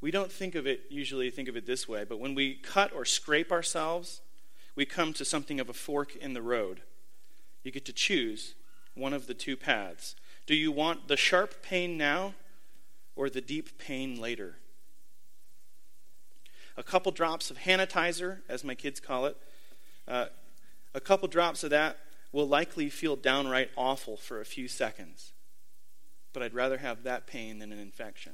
We 0.00 0.10
don't 0.10 0.32
think 0.32 0.54
of 0.54 0.66
it, 0.66 0.82
usually 0.90 1.30
think 1.30 1.48
of 1.48 1.56
it 1.56 1.66
this 1.66 1.88
way, 1.88 2.04
but 2.04 2.18
when 2.18 2.34
we 2.34 2.54
cut 2.54 2.92
or 2.92 3.04
scrape 3.04 3.50
ourselves, 3.52 4.20
we 4.74 4.84
come 4.84 5.12
to 5.14 5.24
something 5.24 5.60
of 5.60 5.68
a 5.68 5.72
fork 5.72 6.16
in 6.16 6.34
the 6.34 6.42
road. 6.42 6.82
You 7.62 7.70
get 7.70 7.84
to 7.86 7.92
choose 7.92 8.54
one 8.94 9.12
of 9.12 9.26
the 9.26 9.34
two 9.34 9.56
paths. 9.56 10.14
Do 10.46 10.54
you 10.54 10.70
want 10.70 11.08
the 11.08 11.16
sharp 11.16 11.62
pain 11.62 11.96
now 11.96 12.34
or 13.16 13.30
the 13.30 13.40
deep 13.40 13.78
pain 13.78 14.20
later? 14.20 14.56
A 16.76 16.82
couple 16.82 17.12
drops 17.12 17.50
of 17.50 17.58
hanitizer, 17.58 18.38
as 18.48 18.64
my 18.64 18.74
kids 18.74 19.00
call 19.00 19.26
it, 19.26 19.36
uh, 20.08 20.26
a 20.94 21.00
couple 21.00 21.28
drops 21.28 21.64
of 21.64 21.70
that 21.70 21.98
will 22.32 22.48
likely 22.48 22.90
feel 22.90 23.16
downright 23.16 23.70
awful 23.76 24.16
for 24.16 24.40
a 24.40 24.44
few 24.44 24.66
seconds. 24.68 25.32
But 26.32 26.42
I'd 26.42 26.54
rather 26.54 26.78
have 26.78 27.04
that 27.04 27.26
pain 27.26 27.58
than 27.60 27.72
an 27.72 27.78
infection. 27.78 28.32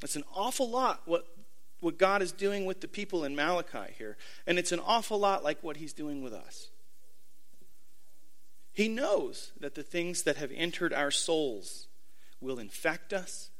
That's 0.00 0.16
an 0.16 0.24
awful 0.34 0.68
lot 0.68 1.02
what, 1.06 1.26
what 1.80 1.98
God 1.98 2.20
is 2.20 2.32
doing 2.32 2.66
with 2.66 2.80
the 2.80 2.88
people 2.88 3.24
in 3.24 3.36
Malachi 3.36 3.92
here. 3.96 4.16
And 4.46 4.58
it's 4.58 4.72
an 4.72 4.80
awful 4.80 5.18
lot 5.18 5.44
like 5.44 5.62
what 5.62 5.76
he's 5.76 5.92
doing 5.92 6.22
with 6.22 6.32
us. 6.32 6.70
He 8.72 8.88
knows 8.88 9.52
that 9.58 9.74
the 9.74 9.82
things 9.82 10.24
that 10.24 10.36
have 10.36 10.50
entered 10.54 10.92
our 10.92 11.10
souls 11.10 11.86
will 12.40 12.58
infect 12.58 13.12
us, 13.12 13.50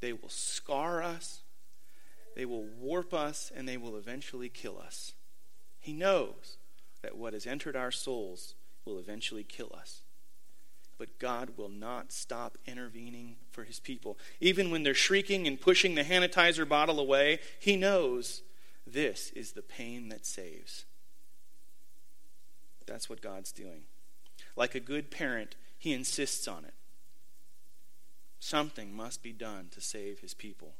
they 0.00 0.12
will 0.12 0.28
scar 0.28 1.02
us, 1.02 1.42
they 2.38 2.46
will 2.46 2.62
warp 2.62 3.12
us, 3.12 3.50
and 3.52 3.68
they 3.68 3.76
will 3.76 3.96
eventually 3.96 4.48
kill 4.48 4.78
us. 4.78 5.14
He 5.80 5.92
knows 5.92 6.58
that 7.02 7.16
what 7.16 7.32
has 7.32 7.48
entered 7.48 7.74
our 7.74 7.90
souls 7.90 8.54
will 8.84 9.00
eventually 9.00 9.42
kill 9.42 9.74
us. 9.76 10.02
But 10.98 11.18
God 11.18 11.54
will 11.56 11.68
not 11.68 12.12
stop 12.12 12.56
intervening 12.64 13.38
for 13.50 13.64
his 13.64 13.80
people. 13.80 14.18
Even 14.40 14.70
when 14.70 14.84
they're 14.84 14.94
shrieking 14.94 15.48
and 15.48 15.60
pushing 15.60 15.96
the 15.96 16.04
sanitizer 16.04 16.68
bottle 16.68 17.00
away, 17.00 17.40
he 17.58 17.74
knows 17.74 18.42
this 18.86 19.32
is 19.32 19.50
the 19.50 19.60
pain 19.60 20.08
that 20.10 20.24
saves. 20.24 20.84
That's 22.86 23.10
what 23.10 23.20
God's 23.20 23.50
doing. 23.50 23.82
Like 24.54 24.76
a 24.76 24.80
good 24.80 25.10
parent, 25.10 25.56
he 25.76 25.92
insists 25.92 26.46
on 26.46 26.64
it. 26.64 26.74
Something 28.38 28.94
must 28.94 29.24
be 29.24 29.32
done 29.32 29.70
to 29.72 29.80
save 29.80 30.20
his 30.20 30.34
people. 30.34 30.76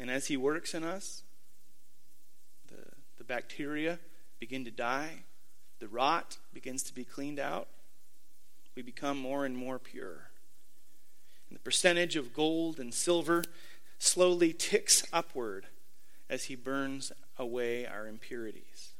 And 0.00 0.10
as 0.10 0.28
he 0.28 0.36
works 0.38 0.72
in 0.72 0.82
us, 0.82 1.24
the, 2.68 2.86
the 3.18 3.24
bacteria 3.24 3.98
begin 4.38 4.64
to 4.64 4.70
die, 4.70 5.24
the 5.78 5.88
rot 5.88 6.38
begins 6.54 6.82
to 6.84 6.94
be 6.94 7.04
cleaned 7.04 7.38
out, 7.38 7.68
we 8.74 8.80
become 8.80 9.18
more 9.18 9.44
and 9.44 9.54
more 9.54 9.78
pure. 9.78 10.30
And 11.48 11.56
the 11.56 11.60
percentage 11.60 12.16
of 12.16 12.32
gold 12.32 12.80
and 12.80 12.94
silver 12.94 13.44
slowly 13.98 14.54
ticks 14.54 15.04
upward 15.12 15.66
as 16.30 16.44
he 16.44 16.54
burns 16.54 17.12
away 17.36 17.84
our 17.86 18.06
impurities. 18.06 18.94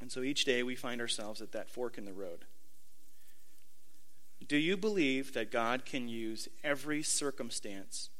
And 0.00 0.10
so 0.10 0.22
each 0.22 0.44
day 0.44 0.64
we 0.64 0.74
find 0.74 1.00
ourselves 1.00 1.40
at 1.40 1.52
that 1.52 1.70
fork 1.70 1.96
in 1.96 2.06
the 2.06 2.12
road. 2.12 2.44
Do 4.46 4.56
you 4.56 4.76
believe 4.76 5.34
that 5.34 5.50
God 5.50 5.84
can 5.84 6.08
use 6.08 6.48
every 6.62 7.02
circumstance 7.02 8.10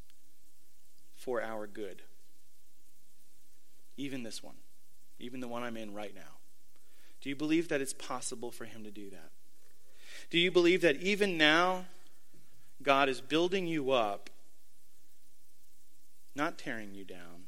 for 1.14 1.42
our 1.42 1.66
good? 1.66 2.02
Even 3.96 4.22
this 4.22 4.42
one, 4.42 4.56
even 5.18 5.40
the 5.40 5.48
one 5.48 5.62
I'm 5.62 5.76
in 5.76 5.94
right 5.94 6.14
now. 6.14 6.38
Do 7.20 7.28
you 7.28 7.36
believe 7.36 7.68
that 7.68 7.80
it's 7.80 7.92
possible 7.92 8.50
for 8.50 8.64
Him 8.64 8.84
to 8.84 8.90
do 8.90 9.10
that? 9.10 9.30
Do 10.30 10.38
you 10.38 10.50
believe 10.50 10.82
that 10.82 10.96
even 10.96 11.36
now, 11.36 11.86
God 12.82 13.08
is 13.08 13.20
building 13.20 13.66
you 13.66 13.90
up, 13.90 14.30
not 16.34 16.58
tearing 16.58 16.94
you 16.94 17.04
down, 17.04 17.44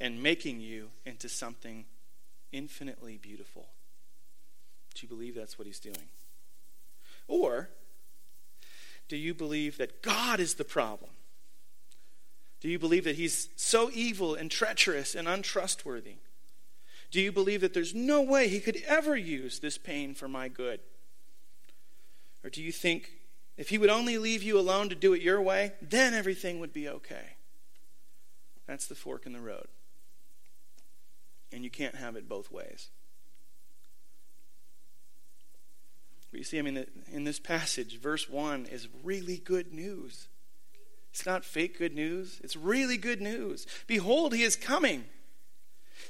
and 0.00 0.22
making 0.22 0.60
you 0.60 0.90
into 1.04 1.28
something 1.28 1.86
infinitely 2.52 3.18
beautiful? 3.18 3.68
Do 4.94 5.02
you 5.02 5.08
believe 5.08 5.34
that's 5.34 5.58
what 5.58 5.66
He's 5.66 5.80
doing? 5.80 6.08
Or 7.28 7.70
do 9.06 9.16
you 9.16 9.34
believe 9.34 9.78
that 9.78 10.02
God 10.02 10.40
is 10.40 10.54
the 10.54 10.64
problem? 10.64 11.10
Do 12.60 12.68
you 12.68 12.78
believe 12.78 13.04
that 13.04 13.16
He's 13.16 13.50
so 13.54 13.90
evil 13.92 14.34
and 14.34 14.50
treacherous 14.50 15.14
and 15.14 15.28
untrustworthy? 15.28 16.16
Do 17.10 17.20
you 17.20 17.32
believe 17.32 17.60
that 17.62 17.72
there's 17.72 17.94
no 17.94 18.20
way 18.20 18.48
he 18.48 18.60
could 18.60 18.82
ever 18.86 19.16
use 19.16 19.58
this 19.58 19.78
pain 19.78 20.14
for 20.14 20.28
my 20.28 20.48
good? 20.48 20.80
Or 22.44 22.50
do 22.50 22.62
you 22.62 22.72
think 22.72 23.12
if 23.56 23.70
he 23.70 23.78
would 23.78 23.90
only 23.90 24.18
leave 24.18 24.42
you 24.42 24.58
alone 24.58 24.88
to 24.90 24.94
do 24.94 25.14
it 25.14 25.22
your 25.22 25.40
way, 25.40 25.72
then 25.80 26.12
everything 26.12 26.60
would 26.60 26.72
be 26.72 26.88
okay? 26.88 27.36
That's 28.66 28.86
the 28.86 28.94
fork 28.94 29.24
in 29.24 29.32
the 29.32 29.40
road. 29.40 29.68
And 31.50 31.64
you 31.64 31.70
can't 31.70 31.96
have 31.96 32.14
it 32.14 32.28
both 32.28 32.52
ways. 32.52 32.90
But 36.30 36.38
you 36.38 36.44
see, 36.44 36.58
I 36.58 36.62
mean, 36.62 36.84
in 37.10 37.24
this 37.24 37.38
passage, 37.38 37.98
verse 37.98 38.28
1 38.28 38.66
is 38.66 38.88
really 39.02 39.38
good 39.38 39.72
news. 39.72 40.28
It's 41.10 41.24
not 41.24 41.44
fake 41.44 41.78
good 41.78 41.94
news, 41.94 42.40
it's 42.44 42.56
really 42.56 42.96
good 42.96 43.20
news. 43.20 43.66
Behold, 43.86 44.34
he 44.34 44.42
is 44.42 44.56
coming. 44.56 45.06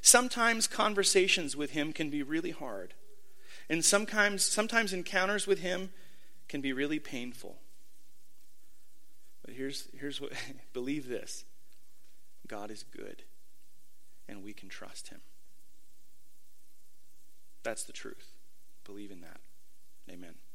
Sometimes 0.02 0.66
conversations 0.66 1.56
with 1.56 1.70
him 1.70 1.92
can 1.92 2.10
be 2.10 2.22
really 2.22 2.50
hard. 2.50 2.94
And 3.70 3.84
sometimes, 3.84 4.44
sometimes 4.44 4.92
encounters 4.92 5.46
with 5.46 5.60
him 5.60 5.90
can 6.48 6.60
be 6.60 6.72
really 6.72 6.98
painful. 6.98 7.56
But 9.44 9.54
here's, 9.54 9.88
here's 9.98 10.20
what 10.20 10.32
believe 10.72 11.08
this 11.08 11.44
God 12.46 12.70
is 12.70 12.82
good, 12.82 13.22
and 14.28 14.42
we 14.42 14.52
can 14.52 14.68
trust 14.68 15.08
him. 15.08 15.20
That's 17.62 17.84
the 17.84 17.92
truth. 17.92 18.32
Believe 18.84 19.10
in 19.10 19.20
that. 19.20 19.40
Amen. 20.10 20.47